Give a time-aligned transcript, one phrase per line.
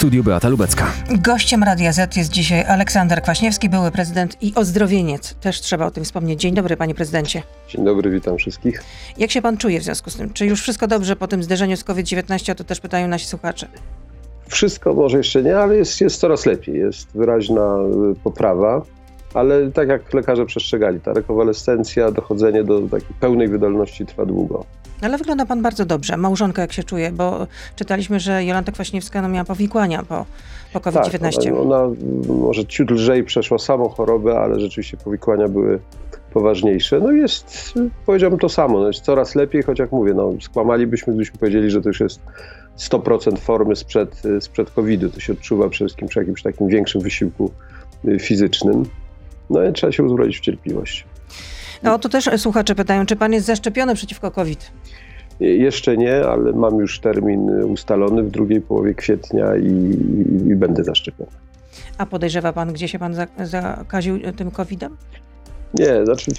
[0.00, 0.92] studiu Beata Lubecka.
[1.10, 5.34] Gościem Radia Z jest dzisiaj Aleksander Kwaśniewski, były prezydent i ozdrowieniec.
[5.34, 6.40] Też trzeba o tym wspomnieć.
[6.40, 7.42] Dzień dobry, panie prezydencie.
[7.68, 8.82] Dzień dobry, witam wszystkich.
[9.18, 10.32] Jak się pan czuje w związku z tym?
[10.32, 12.52] Czy już wszystko dobrze po tym zderzeniu z COVID-19?
[12.52, 13.66] O to też pytają nasi słuchacze.
[14.48, 16.74] Wszystko może jeszcze nie, ale jest, jest coraz lepiej.
[16.74, 17.76] Jest wyraźna
[18.12, 18.82] y, poprawa,
[19.34, 24.64] ale tak jak lekarze przestrzegali, ta rekonwalescencja, dochodzenie do takiej pełnej wydolności trwa długo.
[25.02, 26.16] Ale wygląda pan bardzo dobrze.
[26.16, 27.12] Małżonka jak się czuje?
[27.12, 27.46] Bo
[27.76, 30.26] czytaliśmy, że Jolanta Kwaśniewska no, miała powikłania po,
[30.72, 31.18] po COVID-19.
[31.20, 31.94] Tak, ona, ona
[32.28, 35.80] może ciut lżej przeszła samą chorobę, ale rzeczywiście powikłania były
[36.32, 37.00] poważniejsze.
[37.00, 37.74] No jest,
[38.06, 41.82] powiedziałbym to samo, no jest coraz lepiej, choć jak mówię, no skłamalibyśmy, gdybyśmy powiedzieli, że
[41.82, 42.20] to już jest
[42.78, 45.10] 100% formy sprzed, sprzed COVID-u.
[45.10, 47.50] To się odczuwa przede wszystkim przy jakimś takim większym wysiłku
[48.04, 48.84] y, fizycznym.
[49.50, 51.04] No i trzeba się uzbroić w cierpliwość.
[51.82, 54.70] No to też słuchacze pytają, czy pan jest zaszczepiony przeciwko COVID?
[55.40, 60.84] Jeszcze nie, ale mam już termin ustalony w drugiej połowie kwietnia i, i, i będę
[60.84, 61.30] zaszczepiony.
[61.98, 64.96] A podejrzewa pan, gdzie się pan zakaził tym COVID-em?
[65.74, 66.30] Nie, znaczy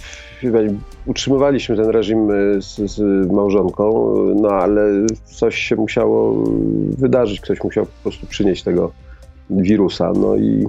[1.05, 2.27] utrzymywaliśmy ten reżim
[2.61, 4.81] z, z, małżonką, no ale
[5.25, 6.43] coś się musiało
[6.97, 8.91] wydarzyć, ktoś musiał po prostu przynieść tego
[9.49, 10.65] wirusa, no i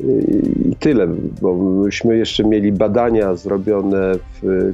[0.00, 1.06] i tyle,
[1.42, 4.12] bo myśmy jeszcze mieli badania zrobione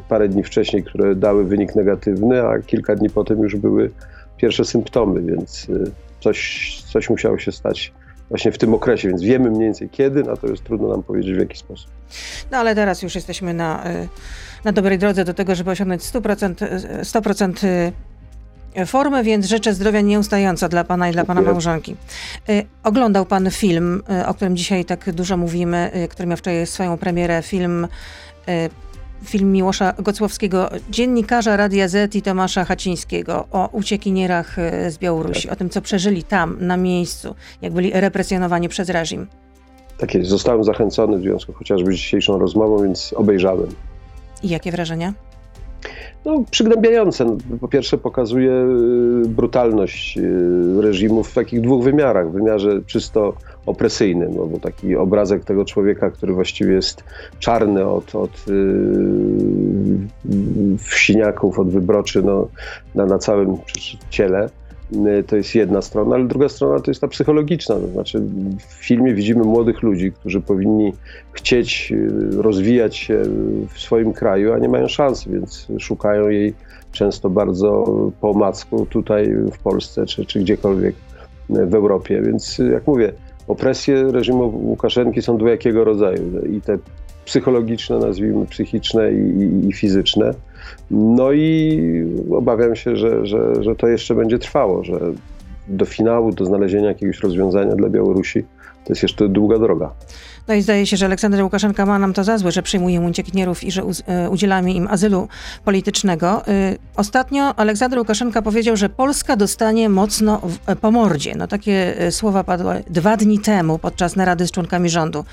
[0.08, 3.90] parę dni wcześniej, które dały wynik negatywny, a kilka dni potem już były
[4.36, 7.92] pierwsze symptomy, więc y, coś, coś musiało się stać
[8.28, 11.58] właśnie w tym okresie, więc wiemy mniej więcej kiedy, natomiast trudno nam powiedzieć w jaki
[11.58, 11.90] sposób.
[12.50, 14.08] No ale teraz już jesteśmy na, y,
[14.64, 16.54] na dobrej drodze do tego, żeby osiągnąć 100%,
[17.02, 17.92] 100%
[18.86, 21.96] formę, więc życzę zdrowia nieustająco dla pana i dla pana małżonki.
[22.48, 26.66] Y, oglądał pan film, y, o którym dzisiaj tak dużo mówimy, y, który miał wczoraj
[26.66, 27.86] swoją premierę, film
[29.24, 34.56] film Miłosza Gocłowskiego, dziennikarza Radia Z i Tomasza Hacińskiego o uciekinierach
[34.88, 35.52] z Białorusi, tak.
[35.52, 39.26] o tym, co przeżyli tam, na miejscu, jak byli represjonowani przez reżim.
[39.98, 40.30] Tak jest.
[40.30, 43.68] Zostałem zachęcony w związku chociażby z dzisiejszą rozmową, więc obejrzałem.
[44.42, 45.12] I jakie wrażenia?
[46.24, 47.24] No, przygnębiające.
[47.24, 52.30] No, po pierwsze pokazuje y, brutalność y, reżimu w takich dwóch wymiarach.
[52.30, 53.34] W wymiarze czysto
[53.66, 57.04] opresyjnym, no, bo taki obrazek tego człowieka, który właściwie jest
[57.38, 58.54] czarny od, od yy,
[60.78, 62.48] wsiniaków, od wybroczy no,
[62.94, 63.56] na, na całym
[64.10, 64.61] ciele Y,
[65.26, 67.74] to jest jedna strona, ale druga strona to jest ta psychologiczna.
[67.74, 68.22] To znaczy,
[68.68, 70.92] w filmie widzimy młodych ludzi, którzy powinni
[71.32, 73.22] chcieć y, rozwijać się
[73.74, 76.54] w swoim kraju, a nie mają szansy, więc szukają jej
[76.92, 77.84] często bardzo
[78.20, 80.94] po omacku tutaj w Polsce czy, czy gdziekolwiek
[81.48, 82.22] w Europie.
[82.22, 83.12] Więc jak mówię,
[83.48, 86.78] opresje reżimu Łukaszenki są dwojakiego rodzaju i te
[87.24, 90.34] psychologiczne, nazwijmy psychiczne i, i, i fizyczne.
[90.90, 91.80] No i
[92.30, 95.00] obawiam się, że, że, że to jeszcze będzie trwało, że
[95.68, 98.42] do finału, do znalezienia jakiegoś rozwiązania dla Białorusi
[98.84, 99.92] to jest jeszcze długa droga.
[100.48, 103.64] No i zdaje się, że Aleksander Łukaszenka ma nam to za złe, że przyjmujemy uciekinierów
[103.64, 105.28] i że e, udzielamy im azylu
[105.64, 106.46] politycznego.
[106.48, 111.34] E, ostatnio Aleksander Łukaszenka powiedział, że Polska dostanie mocno e, po mordzie.
[111.36, 115.24] No takie słowa padły dwa dni temu podczas narady z członkami rządu.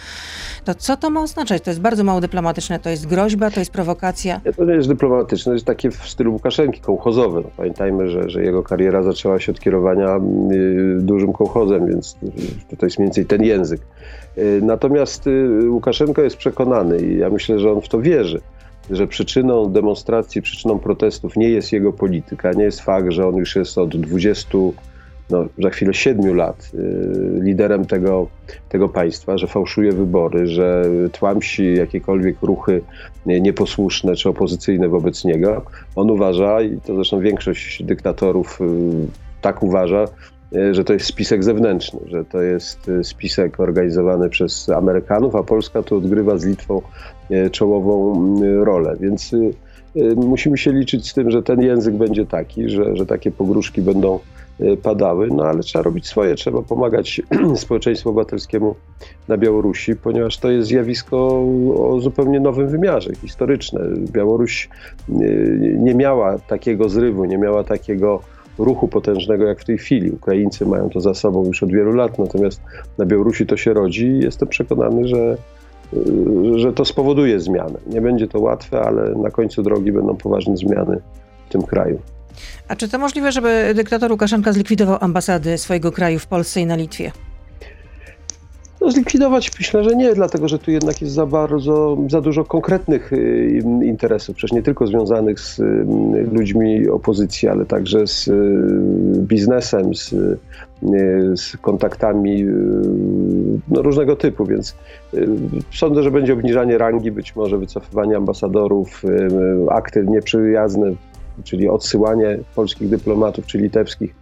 [0.66, 1.64] To co to ma oznaczać?
[1.64, 4.42] To jest bardzo mało dyplomatyczne, to jest groźba, to jest prowokacja.
[4.46, 7.42] Nie, to nie jest dyplomatyczne, jest takie w stylu Łukaszenki, kołchozowe.
[7.42, 12.18] No, pamiętajmy, że, że jego kariera zaczęła się od kierowania y, dużym kołchozem, więc
[12.78, 13.82] to jest mniej więcej ten język.
[14.38, 14.62] Y,
[15.00, 18.42] natomiast y, Łukaszenko jest przekonany i ja myślę, że on w to wierzy,
[18.92, 23.56] że przyczyną demonstracji, przyczyną protestów nie jest jego polityka, nie jest fakt, że on już
[23.56, 24.58] jest od 20
[25.30, 28.28] no, za chwilę siedmiu lat y, liderem tego,
[28.70, 32.82] tego państwa, że fałszuje wybory, że tłamsi jakiekolwiek ruchy
[33.26, 35.62] nieposłuszne czy opozycyjne wobec niego.
[35.96, 38.60] On uważa, i to zresztą większość dyktatorów
[39.42, 40.06] tak uważa,
[40.72, 45.84] że to jest spisek zewnętrzny, że to jest e, spisek organizowany przez Amerykanów, a Polska
[45.84, 46.82] tu odgrywa z Litwą
[47.30, 48.16] e, czołową
[48.64, 48.96] rolę.
[49.00, 49.32] Więc
[50.16, 54.20] musimy się liczyć z tym, że ten język będzie taki, że, że takie pogróżki będą
[54.84, 57.22] padały, no ale trzeba robić swoje, trzeba pomagać
[57.56, 58.76] społeczeństwu obywatelskiemu
[59.28, 61.46] na Białorusi, ponieważ to jest zjawisko
[61.76, 63.82] o zupełnie nowym wymiarze, historyczne.
[64.12, 64.70] Białoruś
[65.78, 68.22] nie miała takiego zrywu, nie miała takiego
[68.60, 70.12] ruchu potężnego jak w tej chwili.
[70.12, 72.62] Ukraińcy mają to za sobą już od wielu lat, natomiast
[72.98, 75.38] na Białorusi to się rodzi i jestem przekonany, że,
[76.56, 77.80] że to spowoduje zmianę.
[77.88, 81.00] Nie będzie to łatwe, ale na końcu drogi będą poważne zmiany
[81.50, 82.00] w tym kraju.
[82.68, 86.76] A czy to możliwe, żeby dyktator Łukaszenka zlikwidował ambasady swojego kraju w Polsce i na
[86.76, 87.12] Litwie?
[88.82, 89.52] No, zlikwidować.
[89.60, 94.36] Myślę, że nie, dlatego że tu jednak jest za bardzo, za dużo konkretnych y, interesów,
[94.36, 95.64] przecież nie tylko związanych z y,
[96.32, 98.32] ludźmi opozycji, ale także z y,
[99.18, 100.16] biznesem, z,
[101.36, 102.46] z kontaktami
[103.68, 104.76] no, różnego typu, więc
[105.74, 109.04] sądzę, że będzie obniżanie rangi, być może wycofywanie ambasadorów,
[109.70, 110.92] akty nieprzyjazne
[111.44, 114.16] czyli odsyłanie polskich dyplomatów czy litewskich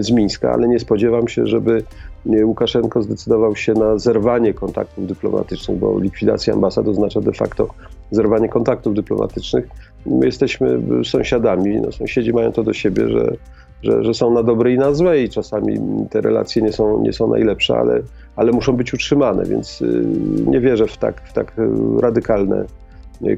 [0.00, 1.84] z Mińska, ale nie spodziewam się, żeby
[2.26, 7.68] Łukaszenko zdecydował się na zerwanie kontaktów dyplomatycznych, bo likwidacja ambasad oznacza de facto
[8.10, 9.68] zerwanie kontaktów dyplomatycznych.
[10.06, 13.36] My jesteśmy sąsiadami, no, sąsiedzi mają to do siebie, że,
[13.82, 15.78] że, że są na dobre i na złe i czasami
[16.10, 18.00] te relacje nie są, nie są najlepsze, ale,
[18.36, 20.04] ale muszą być utrzymane, więc y,
[20.46, 21.54] nie wierzę w tak, w tak
[22.00, 22.64] radykalne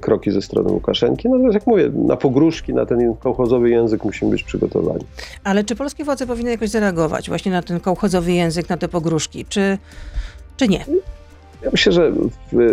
[0.00, 1.28] kroki ze strony Łukaszenki.
[1.28, 5.04] Natomiast jak mówię, na pogróżki, na ten kołchozowy język musimy być przygotowani.
[5.44, 9.44] Ale czy polskie władze powinny jakoś zareagować właśnie na ten kołchozowy język, na te pogróżki,
[9.44, 9.78] czy,
[10.56, 10.84] czy nie?
[11.62, 12.12] Ja myślę, że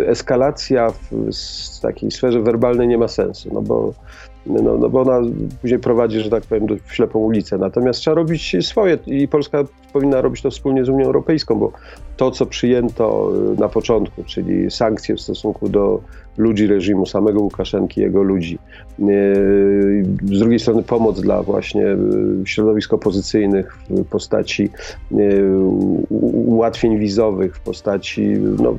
[0.06, 3.94] eskalacja w takiej sferze werbalnej nie ma sensu, no bo
[4.46, 5.20] no, no bo ona
[5.60, 7.58] później prowadzi, że tak powiem, do, w ślepą ulicę.
[7.58, 11.72] Natomiast trzeba robić swoje i Polska powinna robić to wspólnie z Unią Europejską, bo
[12.16, 16.00] to, co przyjęto y, na początku, czyli sankcje w stosunku do
[16.36, 18.58] ludzi reżimu, samego Łukaszenki, jego ludzi.
[19.00, 21.96] Y, z drugiej strony pomoc dla właśnie y,
[22.44, 24.70] środowisk opozycyjnych w postaci
[26.46, 28.28] ułatwień wizowych, w postaci
[28.62, 28.76] no,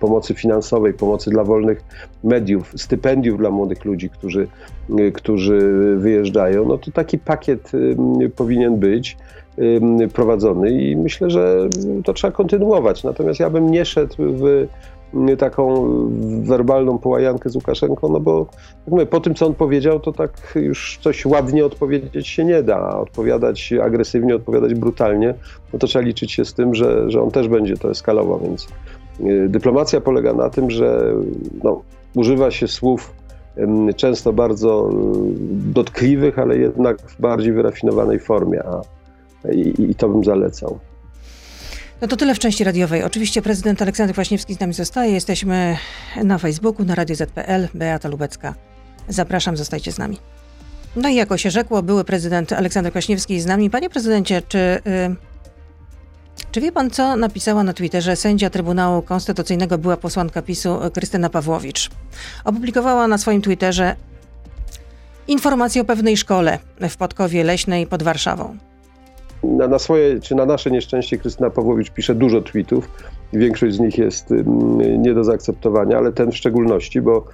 [0.00, 1.84] pomocy finansowej, pomocy dla wolnych
[2.24, 4.48] mediów, stypendiów dla młodych ludzi, którzy
[5.14, 5.58] którzy
[5.98, 7.72] wyjeżdżają, no to taki pakiet
[8.36, 9.16] powinien być
[10.12, 11.68] prowadzony i myślę, że
[12.04, 13.04] to trzeba kontynuować.
[13.04, 14.66] Natomiast ja bym nie szedł w
[15.38, 15.84] taką
[16.42, 18.46] werbalną połajankę z Łukaszenką, no bo
[18.86, 22.98] mówię, po tym, co on powiedział, to tak już coś ładnie odpowiedzieć się nie da.
[22.98, 25.34] Odpowiadać agresywnie, odpowiadać brutalnie,
[25.72, 28.68] no to trzeba liczyć się z tym, że, że on też będzie to eskalował, więc
[29.20, 31.14] y, dyplomacja polega na tym, że
[31.64, 31.82] no,
[32.14, 33.12] używa się słów
[33.96, 34.90] często bardzo
[35.50, 38.82] dotkliwych, ale jednak w bardziej wyrafinowanej formie, a
[39.52, 40.78] i, i to bym zalecał.
[42.00, 43.02] No to tyle w części radiowej.
[43.02, 45.12] Oczywiście prezydent Aleksander Kwaśniewski z nami zostaje.
[45.12, 45.76] Jesteśmy
[46.24, 47.68] na Facebooku, na Radio ZPL.
[47.74, 48.54] Beata Lubecka.
[49.08, 50.18] Zapraszam, zostajcie z nami.
[50.96, 53.70] No i jako się rzekło, były prezydent Aleksander Kwaśniewski z nami.
[53.70, 55.16] Panie prezydencie, czy, yy,
[56.58, 61.90] czy wie pan, co napisała na Twitterze sędzia Trybunału Konstytucyjnego, była posłanka PiSu Krystyna Pawłowicz?
[62.44, 63.96] Opublikowała na swoim Twitterze
[65.28, 66.58] informację o pewnej szkole
[66.90, 68.56] w Podkowie Leśnej pod Warszawą
[69.42, 72.88] na, na, swoje, czy na nasze nieszczęście Krystyna Pawłowicz pisze dużo tweetów
[73.32, 74.34] większość z nich jest
[74.98, 77.24] nie do zaakceptowania, ale ten w szczególności, bo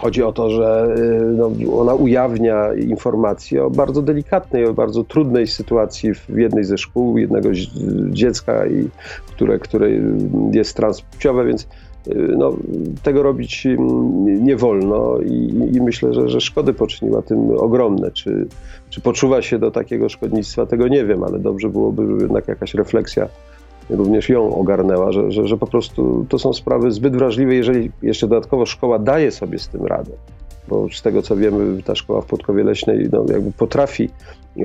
[0.00, 1.50] chodzi o to, że y, no,
[1.80, 7.48] ona ujawnia informacje o bardzo delikatnej, o bardzo trudnej sytuacji w jednej ze szkół, jednego
[8.10, 8.88] dziecka, i,
[9.26, 9.88] które, które
[10.52, 12.56] jest transpłciowe, więc y, no,
[13.02, 13.66] tego robić
[14.24, 18.10] nie wolno i, i myślę, że, że szkody poczyniła tym ogromne.
[18.10, 18.46] Czy,
[18.90, 22.74] czy poczuwa się do takiego szkodnictwa, tego nie wiem, ale dobrze byłoby, żeby jednak jakaś
[22.74, 23.28] refleksja
[23.90, 28.28] również ją ogarnęła, że, że, że po prostu to są sprawy zbyt wrażliwe, jeżeli jeszcze
[28.28, 30.12] dodatkowo szkoła daje sobie z tym radę.
[30.68, 34.08] Bo z tego co wiemy, ta szkoła w Podkowie Leśnej no, jakby potrafi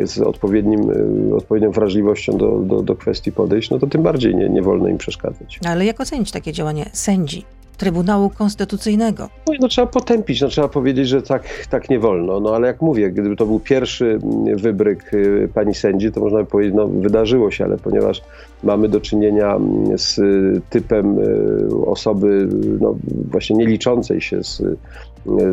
[0.04, 0.90] z odpowiednim,
[1.32, 4.88] y, odpowiednią wrażliwością do, do, do kwestii podejść, no to tym bardziej nie, nie wolno
[4.88, 5.60] im przeszkadzać.
[5.66, 7.46] Ale jak ocenić takie działanie sędzi?
[7.76, 9.30] Trybunału Konstytucyjnego.
[9.48, 12.40] No, no, trzeba potępić, no, trzeba powiedzieć, że tak, tak nie wolno.
[12.40, 14.20] No ale jak mówię, gdyby to był pierwszy
[14.56, 18.22] wybryk y, pani sędzi, to można by powiedzieć, no wydarzyło się, ale ponieważ
[18.64, 19.60] mamy do czynienia
[19.96, 20.22] z
[20.70, 22.48] typem y, osoby
[22.82, 22.96] no,
[23.32, 24.62] właśnie nie liczącej się z,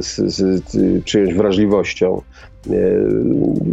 [0.00, 2.22] z, z czyjąś wrażliwością,
[2.66, 2.72] y,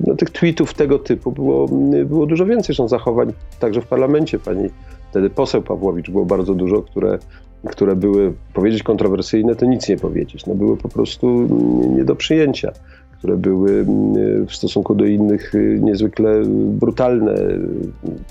[0.07, 1.67] no, tych tweetów tego typu było,
[2.05, 2.65] było dużo więcej.
[2.65, 4.69] Zresztą zachowań także w parlamencie pani
[5.09, 7.19] wtedy poseł Pawłowicz było bardzo dużo, które
[7.67, 10.45] które były powiedzieć kontrowersyjne, to nic nie powiedzieć.
[10.45, 11.47] No, były po prostu
[11.95, 12.71] nie do przyjęcia,
[13.17, 17.35] które były mm, w stosunku do innych y, niezwykle brutalne,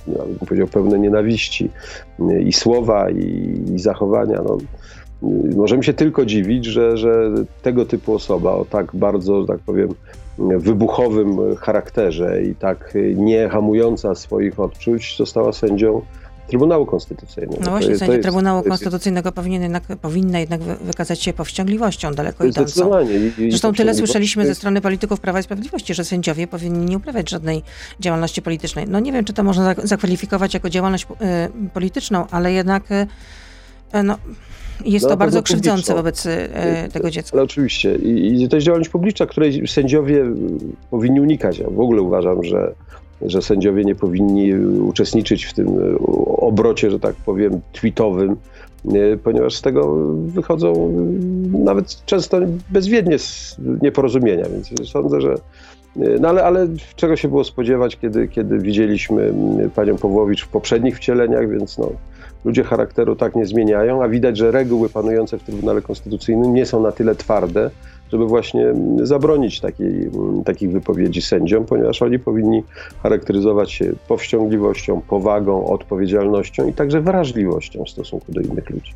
[0.06, 1.70] no, bym powiedział pełne nienawiści
[2.20, 4.42] y, i słowa, i, i zachowania.
[4.42, 4.58] No,
[5.22, 7.30] y, możemy się tylko dziwić, że, że
[7.62, 9.88] tego typu osoba o tak bardzo, że tak powiem,
[10.38, 16.02] wybuchowym charakterze i tak nie hamująca swoich odczuć została sędzią
[16.48, 17.62] Trybunału Konstytucyjnego.
[17.64, 22.90] No właśnie, sędzia Trybunału Konstytucyjnego powinien jednak, powinna jednak wykazać się powściągliwością daleko idącą.
[23.48, 27.62] Zresztą tyle słyszeliśmy ze strony polityków Prawa i Sprawiedliwości, że sędziowie powinni nie uprawiać żadnej
[28.00, 28.86] działalności politycznej.
[28.88, 33.06] No nie wiem, czy to można zakwalifikować jako działalność y, polityczną, ale jednak y,
[34.04, 34.18] no,
[34.84, 36.48] jest no, to bardzo krzywdzące wobec y,
[36.92, 37.34] tego dziecka.
[37.34, 37.96] Ale oczywiście.
[37.96, 40.24] I, I to jest działalność publiczna, której sędziowie
[40.90, 41.58] powinni unikać.
[41.58, 42.74] Ja w ogóle uważam, że
[43.22, 45.68] że sędziowie nie powinni uczestniczyć w tym
[46.36, 48.36] obrocie, że tak powiem, tweetowym,
[49.24, 50.92] ponieważ z tego wychodzą
[51.52, 52.38] nawet często
[52.70, 53.16] bezwiednie
[53.82, 55.34] nieporozumienia, więc sądzę, że
[56.20, 59.34] no ale, ale czego się było spodziewać, kiedy, kiedy widzieliśmy
[59.74, 61.90] panią Pawłowicz w poprzednich wcieleniach, więc no,
[62.44, 66.82] ludzie charakteru tak nie zmieniają, a widać, że reguły panujące w Trybunale Konstytucyjnym nie są
[66.82, 67.70] na tyle twarde,
[68.12, 70.10] żeby właśnie zabronić takiej,
[70.44, 72.62] takich wypowiedzi sędziom, ponieważ oni powinni
[73.02, 78.92] charakteryzować się powściągliwością, powagą, odpowiedzialnością i także wrażliwością w stosunku do innych ludzi.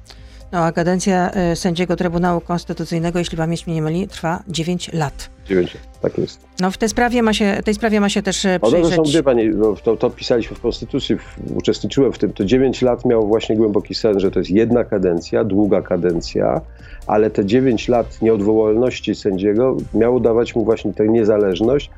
[0.52, 5.30] No, a kadencja y, sędziego Trybunału Konstytucyjnego, jeśli pamięć mnie nie myli, trwa 9 lat.
[5.46, 6.40] 9 lat, tak jest.
[6.60, 8.86] No w tej sprawie ma się, tej sprawie ma się też y, przyjrzeć...
[8.86, 9.50] Zresztą, wie pani,
[9.84, 13.94] to, to pisaliśmy w Konstytucji, w, uczestniczyłem w tym, to 9 lat miało właśnie głęboki
[13.94, 16.60] sens, że to jest jedna kadencja, długa kadencja,
[17.06, 21.90] ale te 9 lat nieodwołalności sędziego miało dawać mu właśnie tę niezależność,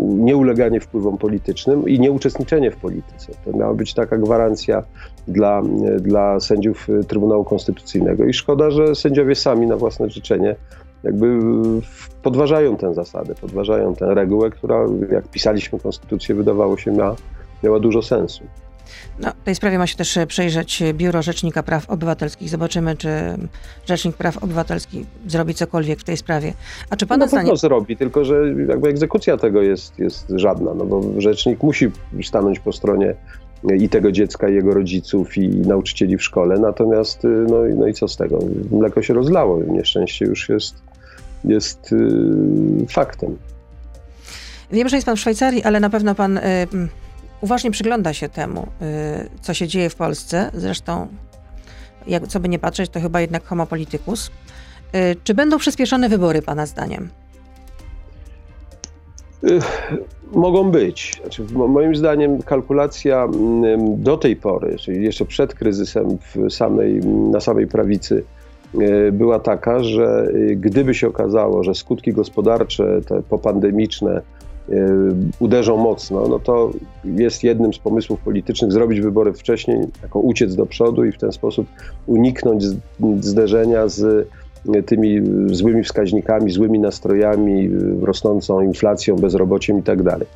[0.00, 3.32] nieuleganie wpływom politycznym i nieuczestniczenie w polityce.
[3.44, 4.82] To miała być taka gwarancja
[5.28, 5.62] dla,
[6.00, 8.24] dla sędziów Trybunału Konstytucyjnego.
[8.24, 10.56] I szkoda, że sędziowie sami na własne życzenie
[11.04, 11.38] jakby
[12.22, 16.92] podważają tę zasadę, podważają tę regułę, która, jak pisaliśmy konstytucję, wydawało się
[17.62, 18.44] miała dużo sensu.
[19.18, 22.48] No, w tej sprawie ma się też przejrzeć Biuro Rzecznika Praw Obywatelskich.
[22.48, 23.08] Zobaczymy, czy
[23.86, 26.52] Rzecznik Praw Obywatelskich zrobi cokolwiek w tej sprawie.
[26.90, 27.56] A czy Pana no, zdanie...
[27.56, 28.34] zrobi, tylko że
[28.68, 31.90] jakby egzekucja tego jest, jest żadna, no bo Rzecznik musi
[32.22, 33.14] stanąć po stronie
[33.80, 36.58] i tego dziecka, i jego rodziców, i nauczycieli w szkole.
[36.58, 38.38] Natomiast, no, no i co z tego?
[38.70, 40.74] Mleko się rozlało, nieszczęście już jest,
[41.44, 41.94] jest
[42.88, 43.36] faktem.
[44.72, 46.40] Wiem, że jest pan w Szwajcarii, ale na pewno pan
[47.40, 50.50] uważnie przygląda się temu, y, co się dzieje w Polsce.
[50.54, 51.08] Zresztą,
[52.06, 54.30] jak, co by nie patrzeć, to chyba jednak homo politicus.
[54.94, 57.08] Y, czy będą przyspieszone wybory, pana zdaniem?
[60.32, 61.20] Mogą być.
[61.20, 66.18] Znaczy, moim zdaniem kalkulacja mm, do tej pory, czyli jeszcze przed kryzysem
[66.50, 68.24] samej, na samej prawicy,
[69.12, 74.22] była taka, że gdyby się okazało, że skutki gospodarcze, te popandemiczne
[75.38, 76.70] uderzą mocno, no to
[77.04, 81.32] jest jednym z pomysłów politycznych zrobić wybory wcześniej, jako uciec do przodu i w ten
[81.32, 81.66] sposób
[82.06, 82.64] uniknąć
[83.20, 84.28] zderzenia z
[84.86, 87.70] tymi złymi wskaźnikami, złymi nastrojami,
[88.02, 90.26] rosnącą inflacją, bezrobociem i tak dalej.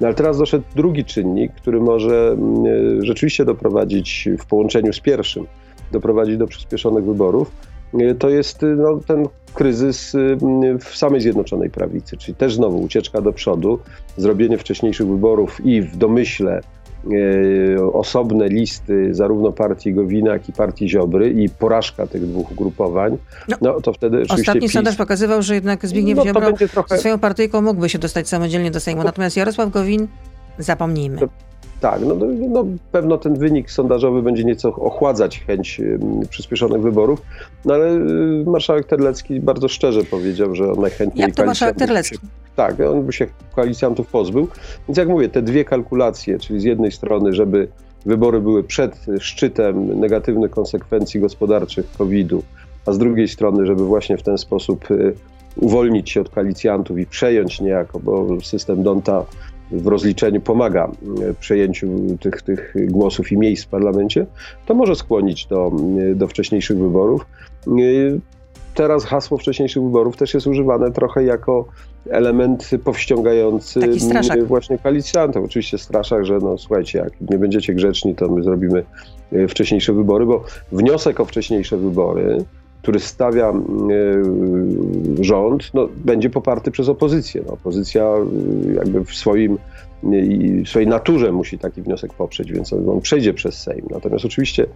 [0.00, 5.46] No ale teraz doszedł drugi czynnik, który może mm, rzeczywiście doprowadzić w połączeniu z pierwszym,
[5.92, 7.71] doprowadzić do przyspieszonych wyborów.
[8.18, 13.32] To jest no, ten kryzys mm, w samej Zjednoczonej Prawicy, czyli też znowu ucieczka do
[13.32, 13.78] przodu,
[14.16, 16.60] zrobienie wcześniejszych wyborów i w domyśle
[17.92, 23.18] osobne listy zarówno partii Gowina, jak i partii Ziobry i porażka tych dwóch ugrupowań,
[23.48, 24.72] no, no to wtedy oczywiście Ostatni PiS...
[24.72, 26.98] sondaż pokazywał, że jednak Zbigniew no, Ziobro trochę...
[26.98, 30.08] swoją partyjką mógłby się dostać samodzielnie do Sejmu, natomiast Jarosław Gowin,
[30.58, 31.18] zapomnijmy.
[31.82, 35.80] Tak, no, no, no, pewno ten wynik sondażowy będzie nieco ochładzać chęć
[36.30, 37.22] przyspieszonych wyborów,
[37.64, 41.22] no ale y, marszałek Terlecki bardzo szczerze powiedział, że on najchętniej...
[41.22, 42.18] Jak to marszałek Terlecki?
[42.56, 44.48] tak, on by się koalicjantów pozbył.
[44.88, 47.68] Więc jak mówię, te dwie kalkulacje, czyli z jednej strony, żeby
[48.06, 52.42] wybory były przed szczytem negatywnych konsekwencji gospodarczych COVID-u,
[52.86, 55.14] a z drugiej strony, żeby właśnie w ten sposób y,
[55.56, 59.24] uwolnić się od koalicjantów i przejąć niejako, bo system Donta
[59.72, 60.90] w rozliczeniu pomaga
[61.30, 61.88] e, przejęciu
[62.20, 64.26] tych, tych głosów i miejsc w parlamencie,
[64.66, 65.72] to może skłonić do,
[66.10, 67.26] e, do wcześniejszych wyborów.
[67.66, 67.70] E,
[68.74, 71.64] teraz hasło wcześniejszych wyborów też jest używane trochę jako
[72.10, 73.80] element powściągający
[74.46, 75.44] właśnie koalicjantów.
[75.44, 78.84] Oczywiście straszak, że no słuchajcie, jak nie będziecie grzeczni, to my zrobimy
[79.48, 82.44] wcześniejsze wybory, bo wniosek o wcześniejsze wybory
[82.82, 83.54] który stawia e,
[85.24, 87.42] rząd, no, będzie poparty przez opozycję.
[87.46, 89.58] No, opozycja e, jakby w swoim
[90.64, 93.86] w swojej naturze musi taki wniosek poprzeć, więc on przejdzie przez Sejm.
[93.90, 94.66] Natomiast oczywiście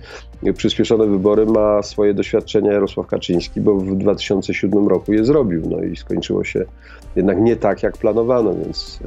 [0.54, 5.96] przyspieszone wybory ma swoje doświadczenia Jarosław Kaczyński, bo w 2007 roku je zrobił, no i
[5.96, 6.64] skończyło się
[7.16, 9.00] jednak nie tak, jak planowano, więc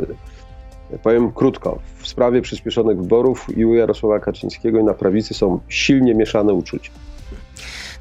[1.03, 1.79] powiem krótko.
[1.97, 6.91] W sprawie przyspieszonych wyborów i u Jarosława Kaczyńskiego i na prawicy są silnie mieszane uczucia.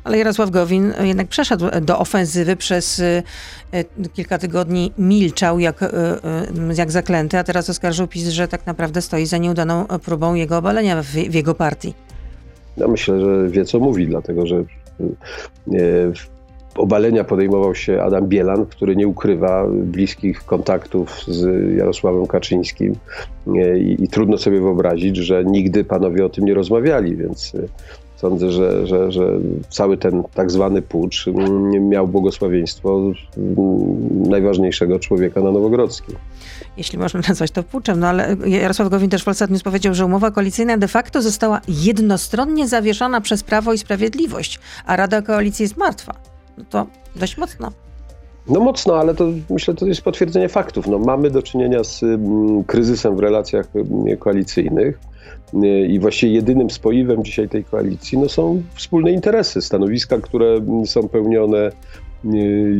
[0.08, 3.84] Ale Jarosław Gowin jednak przeszedł do ofensywy przez e,
[4.14, 5.88] kilka tygodni milczał jak, e,
[6.76, 11.02] jak zaklęty, a teraz oskarżył PiS, że tak naprawdę stoi za nieudaną próbą jego obalenia
[11.02, 11.94] w, w jego partii.
[12.76, 14.64] Ja myślę, że wie co mówi, dlatego że
[16.76, 21.46] obalenia podejmował się Adam Bielan, który nie ukrywa bliskich kontaktów z
[21.76, 22.94] Jarosławem Kaczyńskim
[23.76, 27.52] i, i, trudno sobie wyobrazić, że nigdy panowie o tym nie rozmawiali, więc
[28.20, 31.26] Sądzę, że, że, że cały ten tak zwany pucz
[31.80, 33.12] miał błogosławieństwo
[34.28, 36.16] najważniejszego człowieka na Nowogrodzkiej.
[36.76, 40.04] Jeśli można nazwać to puczem, no ale Jarosław Gowin też w Polsat News powiedział, że
[40.04, 45.76] umowa koalicyjna de facto została jednostronnie zawieszona przez Prawo i Sprawiedliwość, a Rada Koalicji jest
[45.76, 46.14] martwa.
[46.58, 47.72] No to dość mocno.
[48.48, 50.86] No mocno, ale to myślę, to jest potwierdzenie faktów.
[50.86, 54.98] No, mamy do czynienia z mm, kryzysem w relacjach mm, koalicyjnych
[55.88, 61.70] i właściwie jedynym spoiwem dzisiaj tej koalicji no, są wspólne interesy, stanowiska, które są pełnione
[62.24, 62.28] y,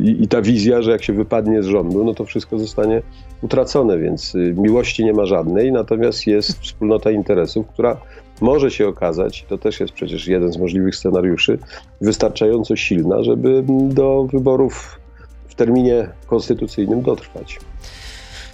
[0.05, 3.03] i, i ta wizja, że jak się wypadnie z rządu, no to wszystko zostanie
[3.43, 8.01] utracone, więc y, miłości nie ma żadnej, natomiast jest wspólnota interesów, która
[8.41, 11.59] może się okazać, to też jest przecież jeden z możliwych scenariuszy,
[12.01, 14.99] wystarczająco silna, żeby do wyborów
[15.59, 17.59] terminie konstytucyjnym dotrwać.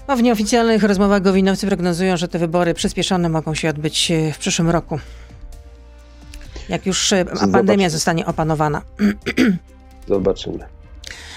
[0.08, 4.38] No, w nieoficjalnych rozmowach gowinowcy prognozują, że te wybory przyspieszone mogą się odbyć e, w
[4.38, 4.98] przyszłym roku.
[6.68, 8.82] Jak już e, pandemia zostanie opanowana.
[10.08, 10.58] Zobaczymy.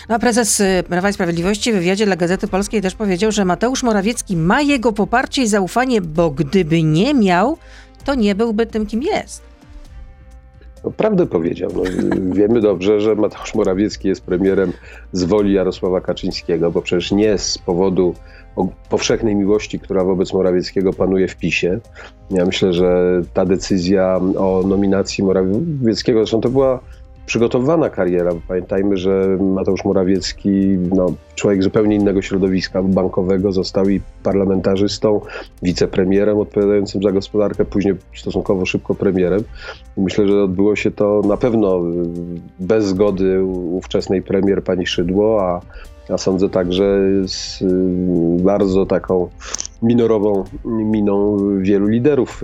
[0.09, 3.45] No, a prezes e, Prawa i Sprawiedliwości w wywiadzie dla Gazety Polskiej też powiedział, że
[3.45, 7.57] Mateusz Morawiecki ma jego poparcie i zaufanie, bo gdyby nie miał,
[8.05, 9.46] to nie byłby tym, kim jest.
[10.83, 11.69] No, prawdę powiedział.
[11.75, 11.81] No,
[12.33, 14.73] wiemy dobrze, że Mateusz Morawiecki jest premierem
[15.11, 18.13] z woli Jarosława Kaczyńskiego, bo przecież nie z powodu
[18.89, 21.79] powszechnej miłości, która wobec Morawieckiego panuje w PiSie.
[22.29, 26.79] Ja myślę, że ta decyzja o nominacji Morawieckiego, zresztą to była
[27.27, 28.31] przygotowana kariera.
[28.47, 30.49] Pamiętajmy, że Mateusz Morawiecki,
[30.95, 35.21] no, człowiek zupełnie innego środowiska bankowego, został i parlamentarzystą,
[35.63, 39.43] wicepremierem odpowiadającym za gospodarkę, później stosunkowo szybko premierem.
[39.97, 41.81] Myślę, że odbyło się to na pewno
[42.59, 45.43] bez zgody ówczesnej premier pani Szydło,
[46.09, 47.63] a sądzę także z
[48.41, 49.29] bardzo taką
[49.81, 52.43] minorową miną wielu liderów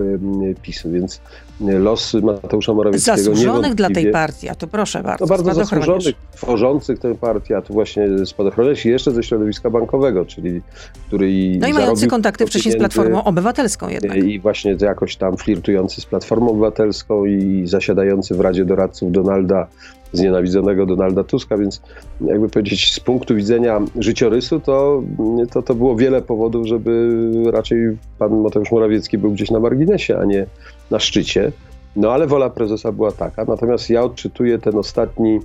[0.61, 1.21] PiSu, więc
[1.61, 5.25] los Mateusza Morawieckiego Zasłużonych dla tej partii, a to proszę bardzo.
[5.25, 10.25] No bardzo zasłużonych, tworzących tę partię, a tu właśnie spadochroniarz i jeszcze ze środowiska bankowego,
[10.25, 10.61] czyli
[11.07, 14.17] który i No i mający kontakty wcześniej z Platformą Obywatelską jednak.
[14.17, 19.67] I właśnie jakoś tam flirtujący z Platformą Obywatelską i zasiadający w Radzie Doradców Donalda
[20.13, 21.81] znienawidzonego Donalda Tuska, więc
[22.21, 25.03] jakby powiedzieć z punktu widzenia życiorysu to,
[25.51, 27.11] to, to było wiele powodów, żeby
[27.51, 30.45] raczej pan Mateusz Morawiecki był gdzieś na marginesie, a nie
[30.93, 31.51] na szczycie.
[31.95, 33.45] No ale wola prezesa była taka.
[33.45, 35.39] Natomiast ja odczytuję ten ostatni,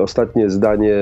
[0.00, 0.94] ostatnie zdanie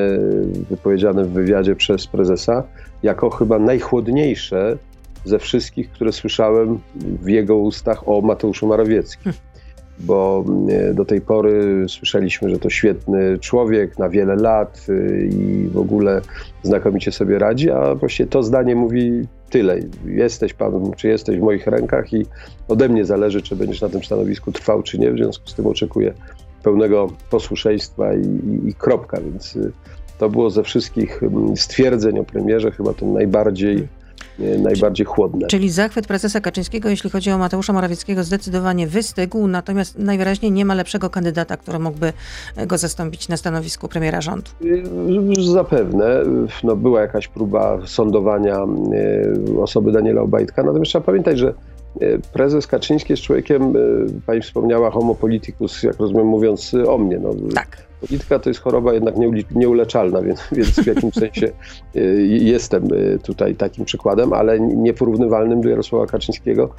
[0.70, 2.62] wypowiedziane w wywiadzie przez prezesa
[3.02, 4.76] jako chyba najchłodniejsze
[5.24, 9.32] ze wszystkich, które słyszałem w jego ustach o Mateuszu Morawieckim
[9.98, 15.68] bo e, do tej pory słyszeliśmy, że to świetny człowiek na wiele lat e, i
[15.68, 16.20] w ogóle
[16.62, 19.78] znakomicie sobie radzi, a właściwie to zdanie mówi tyle.
[20.04, 22.26] Jesteś pan, czy jesteś w moich rękach i
[22.68, 25.12] ode mnie zależy, czy będziesz na tym stanowisku trwał, czy nie.
[25.12, 26.14] W związku z tym oczekuję
[26.62, 29.70] pełnego posłuszeństwa i, i, i kropka, więc e,
[30.18, 31.20] to było ze wszystkich
[31.56, 33.88] stwierdzeń o premierze chyba ten najbardziej
[34.38, 35.46] najbardziej chłodne.
[35.46, 40.74] Czyli zachwyt prezesa Kaczyńskiego, jeśli chodzi o Mateusza Morawieckiego, zdecydowanie wystygł, natomiast najwyraźniej nie ma
[40.74, 42.12] lepszego kandydata, który mógłby
[42.66, 44.50] go zastąpić na stanowisku premiera rządu.
[45.52, 46.22] Zapewne.
[46.64, 51.54] No, była jakaś próba sądowania e, osoby Daniela Obajtka, natomiast trzeba pamiętać, że
[52.00, 53.70] e, prezes Kaczyński jest człowiekiem, e,
[54.26, 57.18] pani wspomniała, homo politicus, jak rozumiem, mówiąc o mnie.
[57.18, 57.85] No, tak.
[58.00, 59.14] Polityka to jest choroba jednak
[59.50, 61.52] nieuleczalna, więc, więc w jakimś sensie
[61.96, 66.70] y, jestem y, tutaj takim przykładem, ale nieporównywalnym do Jarosława Kaczyńskiego,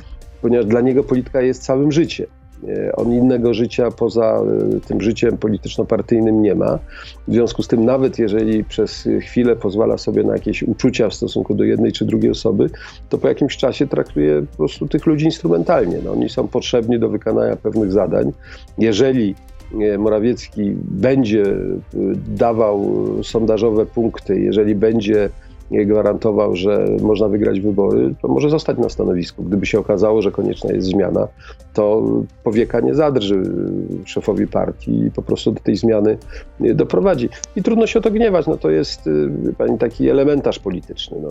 [0.42, 2.28] ponieważ dla niego polityka jest całym życiem.
[2.64, 4.42] Y, on innego życia poza
[4.88, 6.80] tym życiem polityczno-partyjnym nie ma.
[7.28, 11.56] W związku z tym, nawet jeżeli przez chwilę pozwala sobie na jakieś uczucia w stosunku
[11.56, 12.70] do jednej czy drugiej osoby,
[13.10, 15.98] to po jakimś czasie traktuje po prostu tych ludzi instrumentalnie.
[16.06, 18.32] No, oni są potrzebni do wykonania pewnych zadań.
[18.78, 19.36] Jeżeli
[19.98, 21.78] Morawiecki będzie y,
[22.28, 25.30] dawał sondażowe punkty, jeżeli będzie
[25.72, 29.44] gwarantował, że można wygrać wybory, to może zostać na stanowisku.
[29.44, 31.28] Gdyby się okazało, że konieczna jest zmiana,
[31.74, 32.04] to
[32.44, 33.42] powieka nie zadrży
[34.06, 36.18] szefowi partii i po prostu do tej zmiany
[36.60, 37.30] doprowadzi.
[37.56, 39.10] I trudno się o to gniewać, no to jest
[39.58, 41.18] pani taki elementarz polityczny.
[41.22, 41.30] No,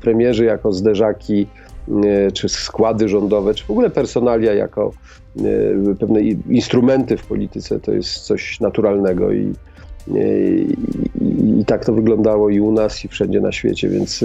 [0.00, 1.46] premierzy jako zderzaki
[1.88, 5.25] E, czy składy rządowe, czy w ogóle personalia jako e,
[6.00, 6.20] pewne
[6.50, 9.52] instrumenty w polityce to jest coś naturalnego i,
[10.14, 10.38] e,
[11.20, 14.24] i, i, tak to wyglądało i u nas, i wszędzie na świecie, więc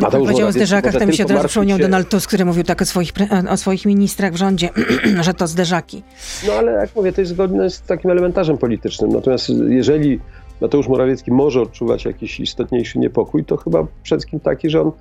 [0.00, 1.82] no, Mateusz powiedział o zderzakach, to mi się od razu przypomniał się...
[1.82, 3.12] Donald Tusk, który mówił tak o swoich,
[3.48, 4.68] o swoich ministrach w rządzie,
[5.26, 6.02] że to zderzaki.
[6.46, 9.10] No ale jak mówię, to jest zgodne z takim elementarzem politycznym.
[9.10, 10.20] Natomiast jeżeli
[10.60, 14.92] Mateusz Morawiecki może odczuwać jakiś istotniejszy niepokój, to chyba przede wszystkim taki, że on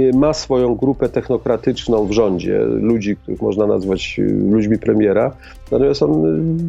[0.00, 5.36] y, ma swoją grupę technokratyczną w rządzie, ludzi, których można nazwać y, ludźmi premiera,
[5.70, 6.22] natomiast on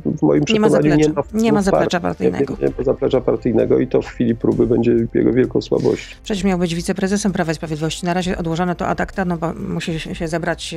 [0.06, 2.54] w moim przekonaniu nie ma, nie ma, nie ma zaplecza partyjnego.
[2.60, 6.16] Nie, nie ma zaplecza partyjnego i to w chwili próby będzie jego wielką słabością.
[6.24, 8.06] Przecież miał być wiceprezesem Prawa i Sprawiedliwości.
[8.06, 10.76] Na razie odłożono to ad acta, no bo musi się zebrać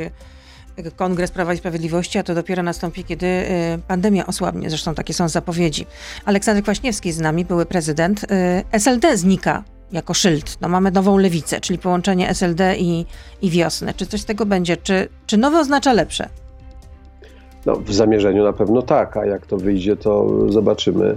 [0.96, 3.46] Kongres Prawa i Sprawiedliwości, a to dopiero nastąpi, kiedy y,
[3.88, 4.70] pandemia osłabnie.
[4.70, 5.87] Zresztą takie są zapowiedzi.
[6.24, 8.24] Aleksander Kwaśniewski z nami, były prezydent.
[8.24, 8.26] Y,
[8.72, 10.59] SLD znika jako szyld.
[10.61, 13.06] No, mamy nową lewicę, czyli połączenie SLD i,
[13.42, 13.94] i wiosnę.
[13.94, 14.76] Czy coś z tego będzie?
[14.76, 16.28] Czy, czy nowe oznacza lepsze?
[17.66, 21.16] No, w zamierzeniu na pewno tak, a jak to wyjdzie, to zobaczymy.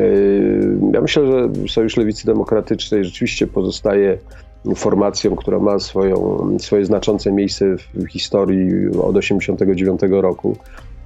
[0.00, 4.18] Y, ja myślę, że Sojusz Lewicy Demokratycznej rzeczywiście pozostaje
[4.74, 10.56] formacją, która ma swoją, swoje znaczące miejsce w historii od 1989 roku.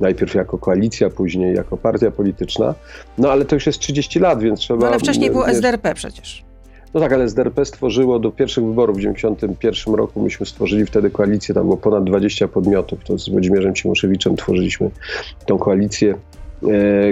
[0.00, 2.74] Najpierw jako koalicja, później jako partia polityczna.
[3.18, 4.80] No ale to już jest 30 lat, więc trzeba.
[4.80, 6.44] No, ale wcześniej było SDRP przecież.
[6.94, 10.22] No tak, ale SDRP stworzyło do pierwszych wyborów w 1991 roku.
[10.22, 13.04] Myśmy stworzyli wtedy koalicję, tam było ponad 20 podmiotów.
[13.04, 14.90] To z Włodzimierzem Cimoszewiciem tworzyliśmy
[15.46, 16.14] tą koalicję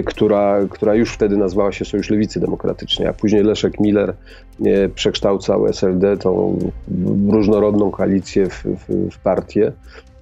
[0.05, 4.13] która, która już wtedy nazwała się Sojusz Lewicy Demokratycznej, a później Leszek Miller
[4.65, 6.59] e, przekształcał SLD, tą
[7.29, 9.71] różnorodną koalicję w, w, w partię,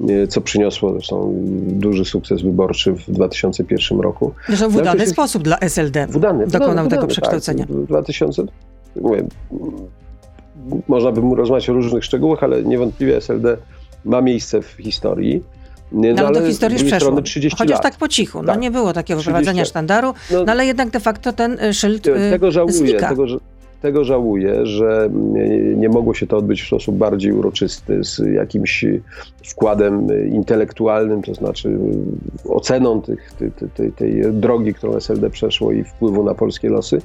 [0.09, 1.33] e, co przyniosło zresztą
[1.67, 4.33] duży sukces wyborczy w 2001 roku.
[4.47, 7.09] Zresztą w no udany sposób dla SLD w udany, dokonał udany, tego tak.
[7.09, 7.65] przekształcenia.
[7.65, 8.43] Tak, 2000,
[9.01, 9.23] mówię,
[10.87, 13.57] można by mu rozmawiać o różnych szczegółach, ale niewątpliwie SLD
[14.05, 15.43] ma miejsce w historii.
[15.91, 17.21] Nie, no, ale do historii już przeszło.
[17.21, 17.83] 30 Chociaż lat.
[17.83, 18.43] tak po cichu.
[18.43, 18.61] No tak.
[18.61, 22.29] nie było takiego wyprowadzenia sztandaru, no, no, ale jednak de facto ten y, szyld y,
[22.29, 23.09] Tego żałuję, znika.
[23.09, 23.25] Tego,
[23.81, 25.09] tego żałuję, że
[25.75, 28.85] nie mogło się to odbyć w sposób bardziej uroczysty, z jakimś
[29.43, 31.79] wkładem intelektualnym, to znaczy
[32.49, 37.01] oceną tych, tej, tej, tej drogi, którą SLD przeszło i wpływu na polskie losy.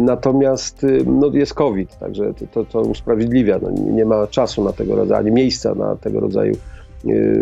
[0.00, 3.58] Natomiast no, jest COVID, także to, to usprawiedliwia.
[3.62, 6.54] No, nie ma czasu na tego rodzaju, ani miejsca na tego rodzaju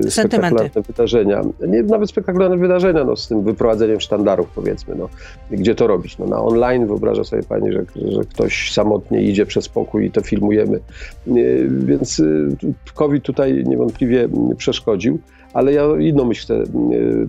[0.09, 1.43] spektakularne wydarzenia.
[1.69, 4.95] Nie, nawet spektakularne wydarzenia, no, z tym wyprowadzeniem sztandarów, powiedzmy.
[4.95, 5.09] No.
[5.51, 6.19] Gdzie to robić?
[6.19, 10.21] No, na online wyobraża sobie pani, że, że ktoś samotnie idzie przez pokój i to
[10.21, 10.77] filmujemy.
[10.77, 11.33] E,
[11.69, 12.25] więc e,
[12.95, 15.19] COVID tutaj niewątpliwie przeszkodził,
[15.53, 16.63] ale ja inną myśl chcę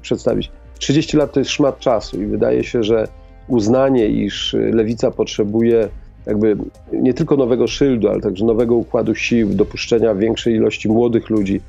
[0.01, 0.51] przedstawić.
[0.79, 3.07] 30 lat to jest szmat czasu i wydaje się, że
[3.47, 5.87] uznanie, iż lewica potrzebuje
[6.25, 6.57] jakby
[6.93, 11.61] nie tylko nowego szyldu, ale także nowego układu sił, dopuszczenia większej ilości młodych ludzi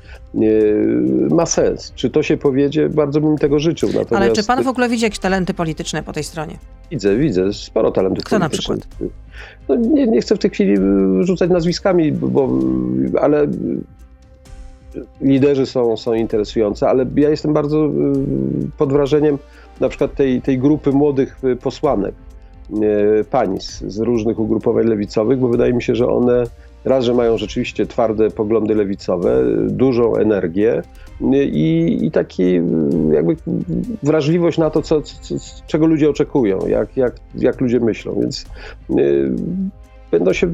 [1.29, 1.93] ma sens.
[1.95, 2.89] Czy to się powiedzie?
[2.89, 3.89] Bardzo bym tego życzył.
[3.89, 4.13] Natomiast...
[4.13, 6.57] Ale czy pan w ogóle widzi jakieś talenty polityczne po tej stronie?
[6.91, 7.53] Widzę, widzę.
[7.53, 8.77] Sporo talentów Kto politycznych.
[8.77, 9.11] na przykład?
[9.69, 10.75] No, nie, nie, chcę w tej chwili
[11.19, 12.49] rzucać nazwiskami, bo,
[13.21, 13.47] ale
[15.21, 17.91] liderzy są, są interesujące, ale ja jestem bardzo
[18.77, 19.37] pod wrażeniem
[19.79, 22.22] na przykład tej, tej grupy młodych posłanek E,
[23.29, 26.43] pań z różnych ugrupowań lewicowych, bo wydaje mi się, że one
[26.85, 30.83] raz, że mają rzeczywiście twarde poglądy lewicowe, dużą energię
[31.21, 32.61] e, i, i taki
[33.11, 33.35] jakby
[34.03, 35.35] wrażliwość na to, co, co,
[35.67, 38.45] czego ludzie oczekują, jak, jak, jak ludzie myślą, więc
[38.99, 39.31] y,
[40.11, 40.53] będą się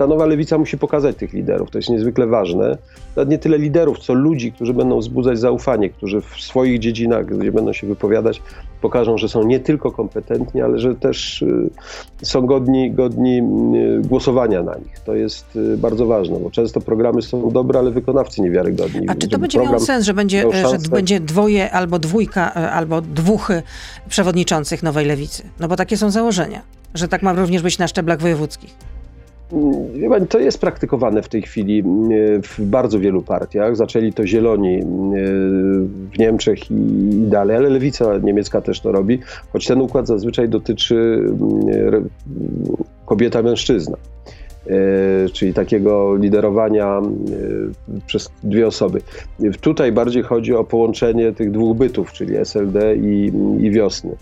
[0.00, 1.70] ta nowa lewica musi pokazać tych liderów.
[1.70, 2.78] To jest niezwykle ważne.
[3.16, 7.52] Nawet nie tyle liderów, co ludzi, którzy będą wzbudzać zaufanie, którzy w swoich dziedzinach, gdzie
[7.52, 8.42] będą się wypowiadać,
[8.80, 11.70] pokażą, że są nie tylko kompetentni, ale że też y,
[12.22, 15.00] są godni, godni y, głosowania na nich.
[15.04, 19.08] To jest y, bardzo ważne, bo często programy są dobre, ale wykonawcy niewiarygodni.
[19.08, 23.48] A czy to będzie miało sens, że będzie, że będzie dwoje albo dwójka, albo dwóch
[24.08, 25.42] przewodniczących Nowej Lewicy?
[25.60, 26.62] No bo takie są założenia,
[26.94, 28.90] że tak ma również być na szczeblach wojewódzkich.
[30.28, 31.82] To jest praktykowane w tej chwili e,
[32.42, 33.76] w bardzo wielu partiach.
[33.76, 34.84] Zaczęli to zieloni e,
[36.12, 36.74] w Niemczech i
[37.28, 39.18] dalej, ale lewica niemiecka też to robi,
[39.52, 41.26] choć ten układ zazwyczaj dotyczy
[43.06, 43.96] kobieta-mężczyzna.
[44.66, 47.00] E, czyli takiego liderowania
[48.06, 49.00] przez dwie osoby.
[49.60, 54.16] Tutaj bardziej chodzi o połączenie tych dwóch bytów, czyli SLD i, i wiosny.